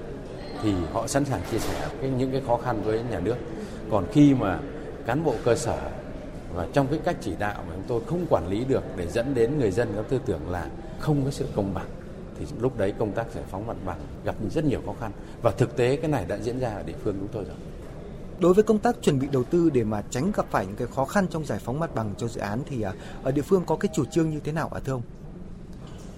thì 0.62 0.72
họ 0.92 1.06
sẵn 1.06 1.24
sàng 1.24 1.40
chia 1.50 1.58
sẻ 1.58 1.88
cái, 2.00 2.10
những 2.10 2.32
cái 2.32 2.42
khó 2.46 2.56
khăn 2.56 2.82
với 2.84 3.00
nhà 3.10 3.20
nước 3.20 3.36
còn 3.90 4.06
khi 4.12 4.34
mà 4.34 4.58
cán 5.06 5.24
bộ 5.24 5.34
cơ 5.44 5.54
sở 5.54 5.78
và 6.54 6.66
trong 6.72 6.86
cái 6.86 7.00
cách 7.04 7.16
chỉ 7.20 7.32
đạo 7.38 7.64
mà 7.68 7.74
chúng 7.74 7.84
tôi 7.88 8.00
không 8.06 8.26
quản 8.30 8.48
lý 8.48 8.64
được 8.64 8.82
để 8.96 9.06
dẫn 9.06 9.34
đến 9.34 9.58
người 9.58 9.70
dân 9.70 9.92
có 9.96 10.02
tư 10.02 10.20
tưởng 10.26 10.50
là 10.50 10.68
không 10.98 11.24
có 11.24 11.30
sự 11.30 11.46
công 11.54 11.74
bằng 11.74 11.86
thì 12.38 12.46
lúc 12.60 12.78
đấy 12.78 12.92
công 12.98 13.12
tác 13.12 13.26
giải 13.34 13.44
phóng 13.50 13.66
mặt 13.66 13.76
bằng 13.86 13.98
gặp 14.24 14.34
rất 14.50 14.64
nhiều 14.64 14.80
khó 14.86 14.94
khăn 15.00 15.10
và 15.42 15.50
thực 15.50 15.76
tế 15.76 15.96
cái 15.96 16.10
này 16.10 16.24
đã 16.28 16.36
diễn 16.36 16.58
ra 16.58 16.68
ở 16.68 16.82
địa 16.82 16.94
phương 17.04 17.16
chúng 17.18 17.28
tôi 17.28 17.44
rồi. 17.44 17.56
Đối 18.40 18.54
với 18.54 18.64
công 18.64 18.78
tác 18.78 18.96
chuẩn 19.02 19.18
bị 19.18 19.28
đầu 19.32 19.44
tư 19.44 19.70
để 19.70 19.84
mà 19.84 20.02
tránh 20.10 20.32
gặp 20.32 20.46
phải 20.50 20.66
những 20.66 20.76
cái 20.76 20.88
khó 20.94 21.04
khăn 21.04 21.26
trong 21.30 21.44
giải 21.44 21.58
phóng 21.64 21.80
mặt 21.80 21.94
bằng 21.94 22.14
cho 22.18 22.28
dự 22.28 22.40
án 22.40 22.62
thì 22.66 22.82
à, 22.82 22.92
ở 23.22 23.32
địa 23.32 23.42
phương 23.42 23.64
có 23.66 23.76
cái 23.76 23.90
chủ 23.94 24.04
trương 24.04 24.30
như 24.30 24.40
thế 24.44 24.52
nào 24.52 24.70
ạ, 24.74 24.80
thưa 24.84 24.92
ông? 24.92 25.02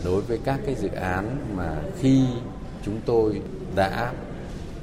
Đối 0.04 0.20
với 0.20 0.38
các 0.44 0.60
cái 0.66 0.74
dự 0.74 0.88
án 0.88 1.36
mà 1.56 1.76
khi 1.98 2.24
chúng 2.84 3.00
tôi 3.06 3.42
đã 3.74 4.12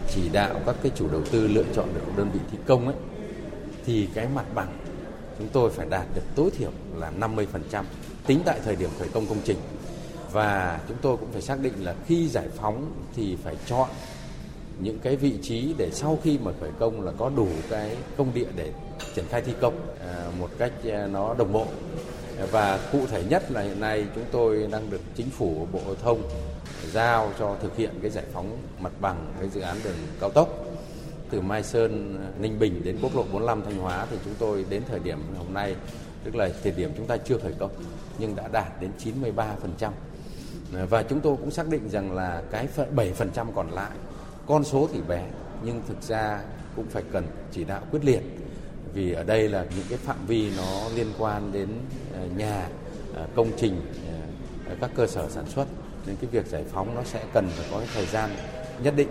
chỉ 0.09 0.29
đạo 0.29 0.59
các 0.65 0.75
cái 0.83 0.91
chủ 0.95 1.07
đầu 1.11 1.21
tư 1.31 1.47
lựa 1.47 1.65
chọn 1.73 1.89
được 1.93 2.01
đơn 2.17 2.29
vị 2.33 2.39
thi 2.51 2.57
công 2.67 2.85
ấy, 2.85 2.95
thì 3.85 4.07
cái 4.13 4.27
mặt 4.35 4.45
bằng 4.55 4.77
chúng 5.37 5.47
tôi 5.53 5.69
phải 5.69 5.87
đạt 5.89 6.05
được 6.15 6.21
tối 6.35 6.49
thiểu 6.57 6.71
là 6.95 7.11
50% 7.19 7.83
tính 8.25 8.39
tại 8.45 8.59
thời 8.65 8.75
điểm 8.75 8.89
khởi 8.99 9.07
công 9.09 9.25
công 9.25 9.41
trình 9.43 9.57
và 10.31 10.79
chúng 10.87 10.97
tôi 11.01 11.17
cũng 11.17 11.31
phải 11.31 11.41
xác 11.41 11.59
định 11.59 11.73
là 11.79 11.95
khi 12.05 12.27
giải 12.27 12.47
phóng 12.55 12.91
thì 13.15 13.37
phải 13.43 13.55
chọn 13.65 13.89
những 14.79 14.99
cái 14.99 15.15
vị 15.15 15.33
trí 15.41 15.73
để 15.77 15.89
sau 15.91 16.19
khi 16.23 16.37
mà 16.43 16.51
khởi 16.59 16.71
công 16.79 17.01
là 17.01 17.11
có 17.17 17.29
đủ 17.29 17.47
cái 17.69 17.97
công 18.17 18.33
địa 18.33 18.47
để 18.55 18.71
triển 19.15 19.25
khai 19.29 19.41
thi 19.41 19.53
công 19.61 19.79
à, 20.07 20.31
một 20.39 20.49
cách 20.57 20.71
à, 20.91 21.07
nó 21.07 21.33
đồng 21.37 21.53
bộ. 21.53 21.65
Và 22.51 22.79
cụ 22.91 22.99
thể 23.11 23.23
nhất 23.29 23.51
là 23.51 23.61
hiện 23.61 23.79
nay 23.79 24.05
chúng 24.15 24.23
tôi 24.31 24.67
đang 24.71 24.89
được 24.89 25.01
chính 25.15 25.29
phủ, 25.29 25.67
bộ 25.71 25.79
giao 25.85 25.95
thông 25.95 26.21
giao 26.91 27.31
cho 27.39 27.55
thực 27.61 27.77
hiện 27.77 27.91
cái 28.01 28.11
giải 28.11 28.23
phóng 28.33 28.57
mặt 28.79 28.91
bằng 29.01 29.33
cái 29.39 29.49
dự 29.49 29.61
án 29.61 29.77
đường 29.83 29.95
cao 30.19 30.29
tốc 30.29 30.49
từ 31.29 31.41
Mai 31.41 31.63
Sơn, 31.63 32.19
Ninh 32.39 32.59
Bình 32.59 32.81
đến 32.83 32.97
quốc 33.01 33.15
lộ 33.15 33.23
45 33.23 33.61
Thanh 33.61 33.77
Hóa. 33.77 34.05
Thì 34.11 34.17
chúng 34.25 34.33
tôi 34.39 34.65
đến 34.69 34.83
thời 34.89 34.99
điểm 34.99 35.19
hôm 35.37 35.53
nay, 35.53 35.75
tức 36.23 36.35
là 36.35 36.49
thời 36.63 36.71
điểm 36.71 36.91
chúng 36.97 37.05
ta 37.05 37.17
chưa 37.17 37.37
khởi 37.37 37.53
công, 37.59 37.71
nhưng 38.19 38.35
đã 38.35 38.47
đạt 38.47 38.81
đến 38.81 38.91
93% 39.79 39.91
và 40.89 41.03
chúng 41.03 41.19
tôi 41.19 41.35
cũng 41.37 41.51
xác 41.51 41.67
định 41.67 41.89
rằng 41.89 42.11
là 42.11 42.41
cái 42.51 42.67
7% 42.95 43.45
còn 43.55 43.71
lại 43.71 43.91
con 44.47 44.63
số 44.63 44.89
thì 44.93 45.01
bé, 45.07 45.23
nhưng 45.63 45.81
thực 45.87 46.01
ra 46.01 46.41
cũng 46.75 46.85
phải 46.87 47.03
cần 47.11 47.27
chỉ 47.51 47.63
đạo 47.63 47.81
quyết 47.91 48.05
liệt. 48.05 48.21
Vì 48.93 49.13
ở 49.13 49.23
đây 49.23 49.49
là 49.49 49.65
những 49.75 49.85
cái 49.89 49.97
phạm 49.97 50.25
vi 50.27 50.51
nó 50.57 50.89
liên 50.95 51.07
quan 51.17 51.51
đến 51.51 51.69
ờ, 52.13 52.19
nhà 52.37 52.69
ờ, 53.15 53.27
công 53.35 53.51
trình 53.57 53.81
ờ, 54.67 54.75
các 54.81 54.91
cơ 54.95 55.07
sở 55.07 55.29
sản 55.29 55.45
xuất. 55.47 55.65
Nên 56.05 56.15
cái 56.15 56.29
việc 56.31 56.45
giải 56.45 56.63
phóng 56.71 56.95
nó 56.95 57.03
sẽ 57.03 57.23
cần 57.33 57.49
phải 57.49 57.67
có 57.71 57.77
cái 57.77 57.87
thời 57.93 58.05
gian 58.05 58.29
nhất 58.83 58.93
định. 58.97 59.09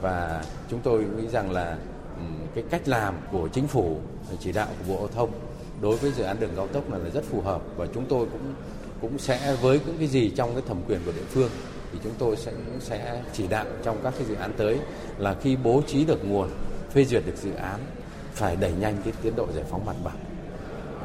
Và 0.00 0.44
chúng 0.70 0.80
tôi 0.80 1.04
nghĩ 1.04 1.28
rằng 1.28 1.50
là 1.50 1.78
cái 2.54 2.64
cách 2.70 2.88
làm 2.88 3.14
của 3.32 3.48
chính 3.48 3.66
phủ 3.66 3.98
chỉ 4.40 4.52
đạo 4.52 4.68
của 4.78 4.92
bộ 4.94 4.98
giao 4.98 5.08
thông 5.08 5.30
đối 5.80 5.96
với 5.96 6.12
dự 6.12 6.22
án 6.24 6.40
đường 6.40 6.50
cao 6.56 6.66
tốc 6.66 6.90
này 6.90 7.00
là 7.00 7.10
rất 7.10 7.24
phù 7.24 7.40
hợp. 7.40 7.62
Và 7.76 7.86
chúng 7.94 8.04
tôi 8.08 8.26
cũng 8.32 8.54
cũng 9.00 9.18
sẽ 9.18 9.56
với 9.62 9.80
những 9.86 9.98
cái 9.98 10.06
gì 10.06 10.30
trong 10.30 10.52
cái 10.52 10.62
thẩm 10.68 10.82
quyền 10.88 11.00
của 11.06 11.12
địa 11.12 11.24
phương 11.28 11.50
thì 11.92 11.98
chúng 12.04 12.14
tôi 12.18 12.36
sẽ 12.36 12.52
sẽ 12.80 13.22
chỉ 13.32 13.46
đạo 13.46 13.64
trong 13.82 14.00
các 14.02 14.14
cái 14.18 14.26
dự 14.28 14.34
án 14.34 14.52
tới 14.56 14.78
là 15.18 15.34
khi 15.34 15.56
bố 15.56 15.82
trí 15.86 16.04
được 16.04 16.24
nguồn, 16.24 16.48
phê 16.90 17.04
duyệt 17.04 17.22
được 17.26 17.36
dự 17.36 17.54
án 17.54 17.80
phải 18.32 18.56
đẩy 18.56 18.72
nhanh 18.72 18.96
cái 19.04 19.12
tiến 19.22 19.36
độ 19.36 19.46
giải 19.54 19.64
phóng 19.70 19.86
mặt 19.86 19.96
bằng. 20.04 20.18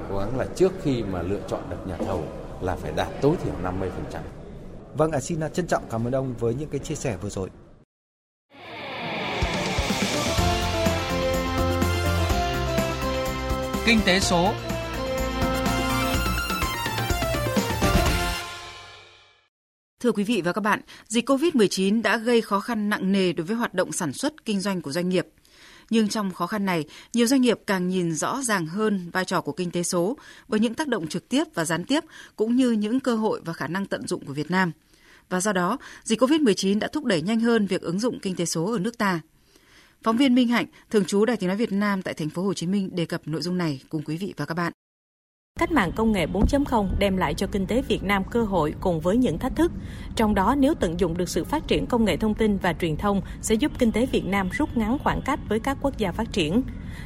Cố 0.09 0.17
gắng 0.17 0.37
là 0.37 0.45
trước 0.55 0.71
khi 0.83 1.03
mà 1.03 1.21
lựa 1.21 1.39
chọn 1.47 1.69
được 1.69 1.87
nhà 1.87 1.97
thầu 1.97 2.23
là 2.61 2.75
phải 2.75 2.91
đạt 2.95 3.07
tối 3.21 3.35
thiểu 3.43 3.53
50%. 3.63 3.89
Vâng, 4.97 5.11
à, 5.11 5.19
xin 5.19 5.39
trân 5.53 5.67
trọng 5.67 5.83
cảm 5.89 6.07
ơn 6.07 6.15
ông 6.15 6.33
với 6.39 6.53
những 6.53 6.69
cái 6.69 6.79
chia 6.79 6.95
sẻ 6.95 7.17
vừa 7.21 7.29
rồi. 7.29 7.49
Kinh 13.85 13.99
tế 14.05 14.19
số 14.19 14.53
Thưa 20.05 20.11
quý 20.11 20.23
vị 20.23 20.41
và 20.41 20.53
các 20.53 20.61
bạn, 20.61 20.81
dịch 21.07 21.29
COVID-19 21.29 22.01
đã 22.01 22.17
gây 22.17 22.41
khó 22.41 22.59
khăn 22.59 22.89
nặng 22.89 23.11
nề 23.11 23.33
đối 23.33 23.45
với 23.45 23.55
hoạt 23.55 23.73
động 23.73 23.91
sản 23.91 24.13
xuất 24.13 24.45
kinh 24.45 24.59
doanh 24.59 24.81
của 24.81 24.91
doanh 24.91 25.09
nghiệp. 25.09 25.27
Nhưng 25.89 26.07
trong 26.07 26.31
khó 26.31 26.47
khăn 26.47 26.65
này, 26.65 26.85
nhiều 27.13 27.27
doanh 27.27 27.41
nghiệp 27.41 27.59
càng 27.67 27.89
nhìn 27.89 28.15
rõ 28.15 28.41
ràng 28.41 28.65
hơn 28.65 29.09
vai 29.13 29.25
trò 29.25 29.41
của 29.41 29.51
kinh 29.51 29.71
tế 29.71 29.83
số 29.83 30.17
với 30.47 30.59
những 30.59 30.73
tác 30.73 30.87
động 30.87 31.07
trực 31.07 31.29
tiếp 31.29 31.43
và 31.53 31.65
gián 31.65 31.83
tiếp 31.83 32.03
cũng 32.35 32.55
như 32.55 32.71
những 32.71 32.99
cơ 32.99 33.15
hội 33.15 33.41
và 33.45 33.53
khả 33.53 33.67
năng 33.67 33.85
tận 33.85 34.07
dụng 34.07 34.25
của 34.25 34.33
Việt 34.33 34.51
Nam. 34.51 34.71
Và 35.29 35.41
do 35.41 35.53
đó, 35.53 35.77
dịch 36.03 36.21
COVID-19 36.21 36.79
đã 36.79 36.87
thúc 36.87 37.05
đẩy 37.05 37.21
nhanh 37.21 37.39
hơn 37.39 37.67
việc 37.67 37.81
ứng 37.81 37.99
dụng 37.99 38.19
kinh 38.19 38.35
tế 38.35 38.45
số 38.45 38.71
ở 38.71 38.79
nước 38.79 38.97
ta. 38.97 39.19
Phóng 40.03 40.17
viên 40.17 40.35
Minh 40.35 40.47
Hạnh, 40.47 40.65
thường 40.89 41.05
trú 41.05 41.25
Đài 41.25 41.37
Tiếng 41.37 41.47
nói 41.47 41.57
Việt 41.57 41.71
Nam 41.71 42.01
tại 42.01 42.13
thành 42.13 42.29
phố 42.29 42.43
Hồ 42.43 42.53
Chí 42.53 42.67
Minh 42.67 42.89
đề 42.95 43.05
cập 43.05 43.21
nội 43.27 43.41
dung 43.41 43.57
này 43.57 43.81
cùng 43.89 44.03
quý 44.05 44.17
vị 44.17 44.33
và 44.37 44.45
các 44.45 44.53
bạn. 44.53 44.73
Cách 45.59 45.71
mạng 45.71 45.91
công 45.95 46.11
nghệ 46.11 46.25
4.0 46.25 46.87
đem 46.99 47.17
lại 47.17 47.33
cho 47.33 47.47
kinh 47.47 47.65
tế 47.65 47.81
Việt 47.81 48.03
Nam 48.03 48.23
cơ 48.23 48.43
hội 48.43 48.73
cùng 48.79 48.99
với 48.99 49.17
những 49.17 49.39
thách 49.39 49.55
thức. 49.55 49.71
Trong 50.15 50.35
đó, 50.35 50.55
nếu 50.57 50.73
tận 50.73 50.99
dụng 50.99 51.17
được 51.17 51.29
sự 51.29 51.43
phát 51.43 51.67
triển 51.67 51.85
công 51.85 52.05
nghệ 52.05 52.17
thông 52.17 52.33
tin 52.33 52.57
và 52.57 52.73
truyền 52.73 52.97
thông 52.97 53.21
sẽ 53.41 53.55
giúp 53.55 53.71
kinh 53.79 53.91
tế 53.91 54.05
Việt 54.05 54.25
Nam 54.25 54.49
rút 54.51 54.77
ngắn 54.77 54.97
khoảng 55.03 55.21
cách 55.21 55.39
với 55.49 55.59
các 55.59 55.77
quốc 55.81 55.97
gia 55.97 56.11
phát 56.11 56.33
triển. 56.33 56.63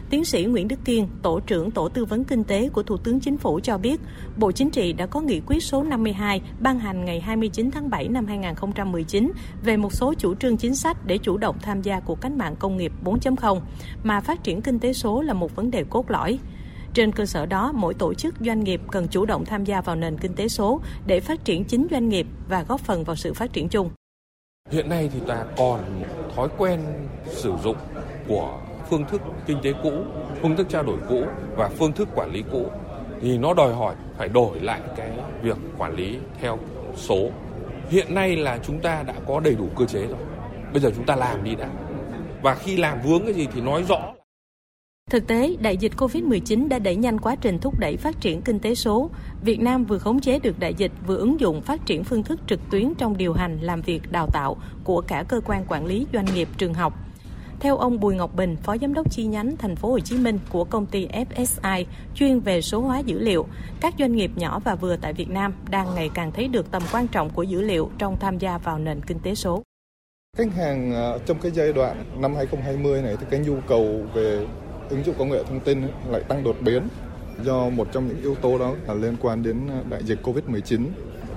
Tiến 0.09 0.25
sĩ 0.25 0.45
Nguyễn 0.45 0.67
Đức 0.67 0.79
Kiên, 0.85 1.07
Tổ 1.21 1.39
trưởng 1.39 1.71
Tổ 1.71 1.89
tư 1.89 2.05
vấn 2.05 2.23
Kinh 2.23 2.43
tế 2.43 2.69
của 2.69 2.83
Thủ 2.83 2.97
tướng 2.97 3.19
Chính 3.19 3.37
phủ 3.37 3.59
cho 3.63 3.77
biết, 3.77 4.01
Bộ 4.37 4.51
Chính 4.51 4.69
trị 4.69 4.93
đã 4.93 5.05
có 5.05 5.21
nghị 5.21 5.41
quyết 5.45 5.63
số 5.63 5.83
52 5.83 6.41
ban 6.59 6.79
hành 6.79 7.05
ngày 7.05 7.19
29 7.19 7.71
tháng 7.71 7.89
7 7.89 8.07
năm 8.07 8.25
2019 8.25 9.31
về 9.63 9.77
một 9.77 9.93
số 9.93 10.13
chủ 10.13 10.35
trương 10.35 10.57
chính 10.57 10.75
sách 10.75 10.97
để 11.05 11.17
chủ 11.17 11.37
động 11.37 11.55
tham 11.61 11.81
gia 11.81 11.99
cuộc 11.99 12.21
cách 12.21 12.31
mạng 12.31 12.55
công 12.59 12.77
nghiệp 12.77 12.91
4.0, 13.03 13.59
mà 14.03 14.19
phát 14.19 14.43
triển 14.43 14.61
kinh 14.61 14.79
tế 14.79 14.93
số 14.93 15.21
là 15.21 15.33
một 15.33 15.55
vấn 15.55 15.71
đề 15.71 15.83
cốt 15.89 16.11
lõi. 16.11 16.39
Trên 16.93 17.11
cơ 17.11 17.25
sở 17.25 17.45
đó, 17.45 17.71
mỗi 17.75 17.93
tổ 17.93 18.13
chức 18.13 18.35
doanh 18.39 18.63
nghiệp 18.63 18.81
cần 18.91 19.07
chủ 19.07 19.25
động 19.25 19.45
tham 19.45 19.65
gia 19.65 19.81
vào 19.81 19.95
nền 19.95 20.17
kinh 20.17 20.33
tế 20.33 20.47
số 20.47 20.81
để 21.05 21.19
phát 21.19 21.45
triển 21.45 21.63
chính 21.65 21.87
doanh 21.91 22.09
nghiệp 22.09 22.27
và 22.47 22.63
góp 22.63 22.81
phần 22.81 23.03
vào 23.03 23.15
sự 23.15 23.33
phát 23.33 23.53
triển 23.53 23.69
chung. 23.69 23.89
Hiện 24.69 24.89
nay 24.89 25.09
thì 25.13 25.19
ta 25.27 25.45
còn 25.57 25.79
thói 26.35 26.47
quen 26.57 26.79
sử 27.25 27.53
dụng 27.63 27.77
của 28.27 28.59
phương 28.89 29.05
thức 29.05 29.21
kinh 29.45 29.57
tế 29.63 29.73
cũ, 29.83 29.91
phương 30.41 30.55
thức 30.55 30.67
trao 30.69 30.83
đổi 30.83 30.97
cũ 31.09 31.23
và 31.55 31.69
phương 31.69 31.91
thức 31.91 32.09
quản 32.15 32.31
lý 32.31 32.43
cũ 32.51 32.65
thì 33.21 33.37
nó 33.37 33.53
đòi 33.53 33.73
hỏi 33.73 33.95
phải 34.17 34.29
đổi 34.29 34.59
lại 34.59 34.81
cái 34.97 35.11
việc 35.41 35.57
quản 35.77 35.95
lý 35.95 36.17
theo 36.41 36.59
số. 36.95 37.29
Hiện 37.89 38.15
nay 38.15 38.35
là 38.35 38.59
chúng 38.63 38.79
ta 38.79 39.03
đã 39.03 39.13
có 39.27 39.39
đầy 39.39 39.55
đủ 39.55 39.67
cơ 39.75 39.85
chế 39.85 40.07
rồi. 40.07 40.19
Bây 40.71 40.81
giờ 40.81 40.91
chúng 40.95 41.05
ta 41.05 41.15
làm 41.15 41.43
đi 41.43 41.55
đã. 41.55 41.69
Và 42.41 42.55
khi 42.55 42.77
làm 42.77 43.01
vướng 43.01 43.23
cái 43.25 43.33
gì 43.33 43.47
thì 43.53 43.61
nói 43.61 43.83
rõ 43.83 44.13
Thực 45.09 45.27
tế, 45.27 45.55
đại 45.61 45.77
dịch 45.77 45.91
COVID-19 45.97 46.67
đã 46.67 46.79
đẩy 46.79 46.95
nhanh 46.95 47.19
quá 47.19 47.35
trình 47.35 47.59
thúc 47.59 47.79
đẩy 47.79 47.97
phát 47.97 48.21
triển 48.21 48.41
kinh 48.41 48.59
tế 48.59 48.75
số. 48.75 49.09
Việt 49.41 49.59
Nam 49.59 49.85
vừa 49.85 49.97
khống 49.97 50.19
chế 50.19 50.39
được 50.39 50.59
đại 50.59 50.73
dịch, 50.73 50.91
vừa 51.07 51.17
ứng 51.17 51.39
dụng 51.39 51.61
phát 51.61 51.85
triển 51.85 52.03
phương 52.03 52.23
thức 52.23 52.39
trực 52.47 52.59
tuyến 52.71 52.93
trong 52.97 53.17
điều 53.17 53.33
hành, 53.33 53.59
làm 53.61 53.81
việc, 53.81 54.11
đào 54.11 54.27
tạo 54.33 54.57
của 54.83 55.01
cả 55.01 55.23
cơ 55.27 55.41
quan 55.45 55.65
quản 55.67 55.85
lý 55.85 56.07
doanh 56.13 56.25
nghiệp, 56.35 56.47
trường 56.57 56.73
học. 56.73 56.93
Theo 57.59 57.77
ông 57.77 57.99
Bùi 57.99 58.15
Ngọc 58.15 58.35
Bình, 58.35 58.55
Phó 58.63 58.77
Giám 58.77 58.93
đốc 58.93 59.11
chi 59.11 59.25
nhánh 59.25 59.57
Thành 59.57 59.75
phố 59.75 59.91
Hồ 59.91 59.99
Chí 59.99 60.17
Minh 60.17 60.39
của 60.49 60.63
công 60.63 60.85
ty 60.85 61.07
FSI 61.07 61.85
chuyên 62.15 62.39
về 62.39 62.61
số 62.61 62.81
hóa 62.81 62.99
dữ 62.99 63.19
liệu, 63.19 63.47
các 63.81 63.93
doanh 63.99 64.15
nghiệp 64.15 64.31
nhỏ 64.35 64.59
và 64.59 64.75
vừa 64.75 64.95
tại 64.95 65.13
Việt 65.13 65.29
Nam 65.29 65.53
đang 65.69 65.95
ngày 65.95 66.09
càng 66.13 66.31
thấy 66.31 66.47
được 66.47 66.71
tầm 66.71 66.83
quan 66.91 67.07
trọng 67.07 67.29
của 67.29 67.43
dữ 67.43 67.61
liệu 67.61 67.89
trong 67.97 68.17
tham 68.19 68.37
gia 68.37 68.57
vào 68.57 68.79
nền 68.79 69.01
kinh 69.01 69.19
tế 69.19 69.35
số. 69.35 69.63
Khách 70.37 70.55
hàng 70.55 70.93
ờ, 70.93 71.19
trong 71.25 71.39
cái 71.39 71.51
giai 71.51 71.73
đoạn 71.73 72.03
năm 72.17 72.35
2020 72.35 73.01
này 73.01 73.15
thì 73.19 73.25
cái 73.29 73.39
nhu 73.39 73.55
cầu 73.67 74.05
về 74.13 74.47
ứng 74.89 75.05
dụng 75.05 75.15
công 75.19 75.29
nghệ 75.29 75.43
thông 75.43 75.59
tin 75.59 75.81
lại 76.09 76.21
tăng 76.27 76.43
đột 76.43 76.55
biến 76.61 76.83
do 77.43 77.69
một 77.69 77.87
trong 77.91 78.07
những 78.07 78.21
yếu 78.21 78.35
tố 78.35 78.57
đó 78.57 78.73
là 78.87 78.93
liên 78.93 79.15
quan 79.21 79.43
đến 79.43 79.57
ờ, 79.69 79.83
đại 79.89 80.03
dịch 80.03 80.19
Covid-19. 80.23 80.85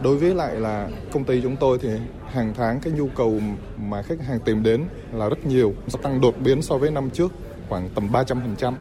Đối 0.03 0.17
với 0.17 0.35
lại 0.35 0.57
là 0.57 0.88
công 1.12 1.25
ty 1.25 1.41
chúng 1.43 1.57
tôi 1.57 1.79
thì 1.83 1.88
hàng 2.27 2.53
tháng 2.57 2.81
cái 2.81 2.93
nhu 2.93 3.09
cầu 3.09 3.41
mà 3.77 4.03
khách 4.03 4.21
hàng 4.21 4.38
tìm 4.45 4.62
đến 4.62 4.85
là 5.12 5.29
rất 5.29 5.47
nhiều, 5.47 5.75
tăng 6.03 6.21
đột 6.21 6.35
biến 6.45 6.62
so 6.62 6.79
với 6.79 6.91
năm 6.91 7.11
trước 7.11 7.33
khoảng 7.69 7.88
tầm 7.95 8.09
300%. 8.12 8.75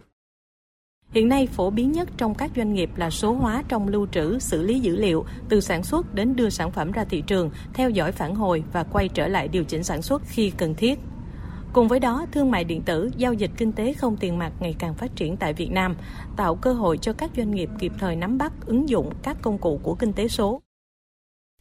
Hiện 1.12 1.30
nay 1.30 1.48
phổ 1.48 1.70
biến 1.70 1.92
nhất 1.92 2.10
trong 2.18 2.36
các 2.36 2.52
doanh 2.56 2.74
nghiệp 2.74 2.90
là 2.96 3.10
số 3.10 3.34
hóa 3.34 3.64
trong 3.68 3.88
lưu 3.88 4.08
trữ, 4.12 4.40
xử 4.40 4.64
lý 4.64 4.80
dữ 4.80 4.96
liệu 4.96 5.26
từ 5.50 5.62
sản 5.62 5.84
xuất 5.84 6.14
đến 6.16 6.36
đưa 6.36 6.50
sản 6.50 6.72
phẩm 6.72 6.92
ra 6.92 7.04
thị 7.04 7.24
trường, 7.28 7.52
theo 7.74 7.90
dõi 7.90 8.12
phản 8.12 8.36
hồi 8.36 8.64
và 8.74 8.84
quay 8.84 9.08
trở 9.08 9.28
lại 9.28 9.48
điều 9.48 9.64
chỉnh 9.64 9.84
sản 9.84 10.02
xuất 10.02 10.22
khi 10.26 10.52
cần 10.58 10.76
thiết. 10.76 11.00
Cùng 11.74 11.88
với 11.88 12.00
đó, 12.00 12.26
thương 12.32 12.52
mại 12.52 12.64
điện 12.64 12.82
tử, 12.86 13.10
giao 13.18 13.34
dịch 13.34 13.52
kinh 13.58 13.72
tế 13.72 13.94
không 13.94 14.18
tiền 14.18 14.40
mặt 14.40 14.52
ngày 14.60 14.76
càng 14.80 14.96
phát 14.96 15.16
triển 15.16 15.38
tại 15.38 15.54
Việt 15.54 15.72
Nam, 15.72 15.96
tạo 16.38 16.56
cơ 16.56 16.74
hội 16.74 16.98
cho 17.02 17.14
các 17.14 17.32
doanh 17.38 17.52
nghiệp 17.52 17.70
kịp 17.80 17.92
thời 18.00 18.16
nắm 18.16 18.38
bắt, 18.38 18.54
ứng 18.66 18.90
dụng 18.90 19.14
các 19.24 19.38
công 19.42 19.58
cụ 19.58 19.80
của 19.84 19.96
kinh 19.96 20.14
tế 20.14 20.28
số. 20.28 20.62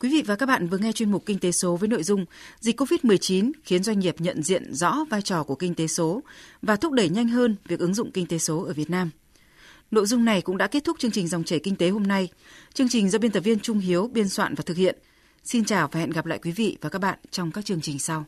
Quý 0.01 0.09
vị 0.09 0.23
và 0.27 0.37
các 0.37 0.47
bạn 0.47 0.69
vừa 0.69 0.79
nghe 0.79 0.93
chuyên 0.93 1.11
mục 1.11 1.23
Kinh 1.27 1.39
tế 1.39 1.53
số 1.53 1.77
với 1.77 1.89
nội 1.89 2.03
dung 2.03 2.25
Dịch 2.61 2.81
COVID-19 2.81 3.53
khiến 3.65 3.83
doanh 3.83 3.99
nghiệp 3.99 4.15
nhận 4.19 4.43
diện 4.43 4.75
rõ 4.75 5.05
vai 5.11 5.23
trò 5.23 5.43
của 5.43 5.55
kinh 5.55 5.75
tế 5.75 5.87
số 5.87 6.23
và 6.63 6.77
thúc 6.77 6.93
đẩy 6.93 7.09
nhanh 7.09 7.29
hơn 7.29 7.57
việc 7.69 7.81
ứng 7.81 7.95
dụng 7.95 8.11
kinh 8.11 8.27
tế 8.27 8.39
số 8.39 8.65
ở 8.65 8.73
Việt 8.73 8.91
Nam. 8.91 9.11
Nội 9.91 10.07
dung 10.07 10.25
này 10.25 10.43
cũng 10.43 10.57
đã 10.57 10.67
kết 10.67 10.85
thúc 10.85 10.99
chương 10.99 11.11
trình 11.11 11.29
Dòng 11.29 11.45
chảy 11.45 11.59
Kinh 11.59 11.77
tế 11.77 11.89
hôm 11.89 12.03
nay. 12.03 12.29
Chương 12.75 12.89
trình 12.89 13.11
do 13.11 13.19
biên 13.19 13.31
tập 13.31 13.41
viên 13.41 13.61
Trung 13.61 13.79
Hiếu 13.79 14.11
biên 14.13 14.29
soạn 14.29 14.55
và 14.55 14.63
thực 14.67 14.77
hiện. 14.77 14.99
Xin 15.45 15.65
chào 15.65 15.89
và 15.93 16.01
hẹn 16.01 16.11
gặp 16.11 16.27
lại 16.27 16.39
quý 16.43 16.53
vị 16.53 16.77
và 16.81 16.89
các 16.89 16.99
bạn 16.99 17.19
trong 17.31 17.51
các 17.51 17.65
chương 17.65 17.81
trình 17.81 17.99
sau. 17.99 18.25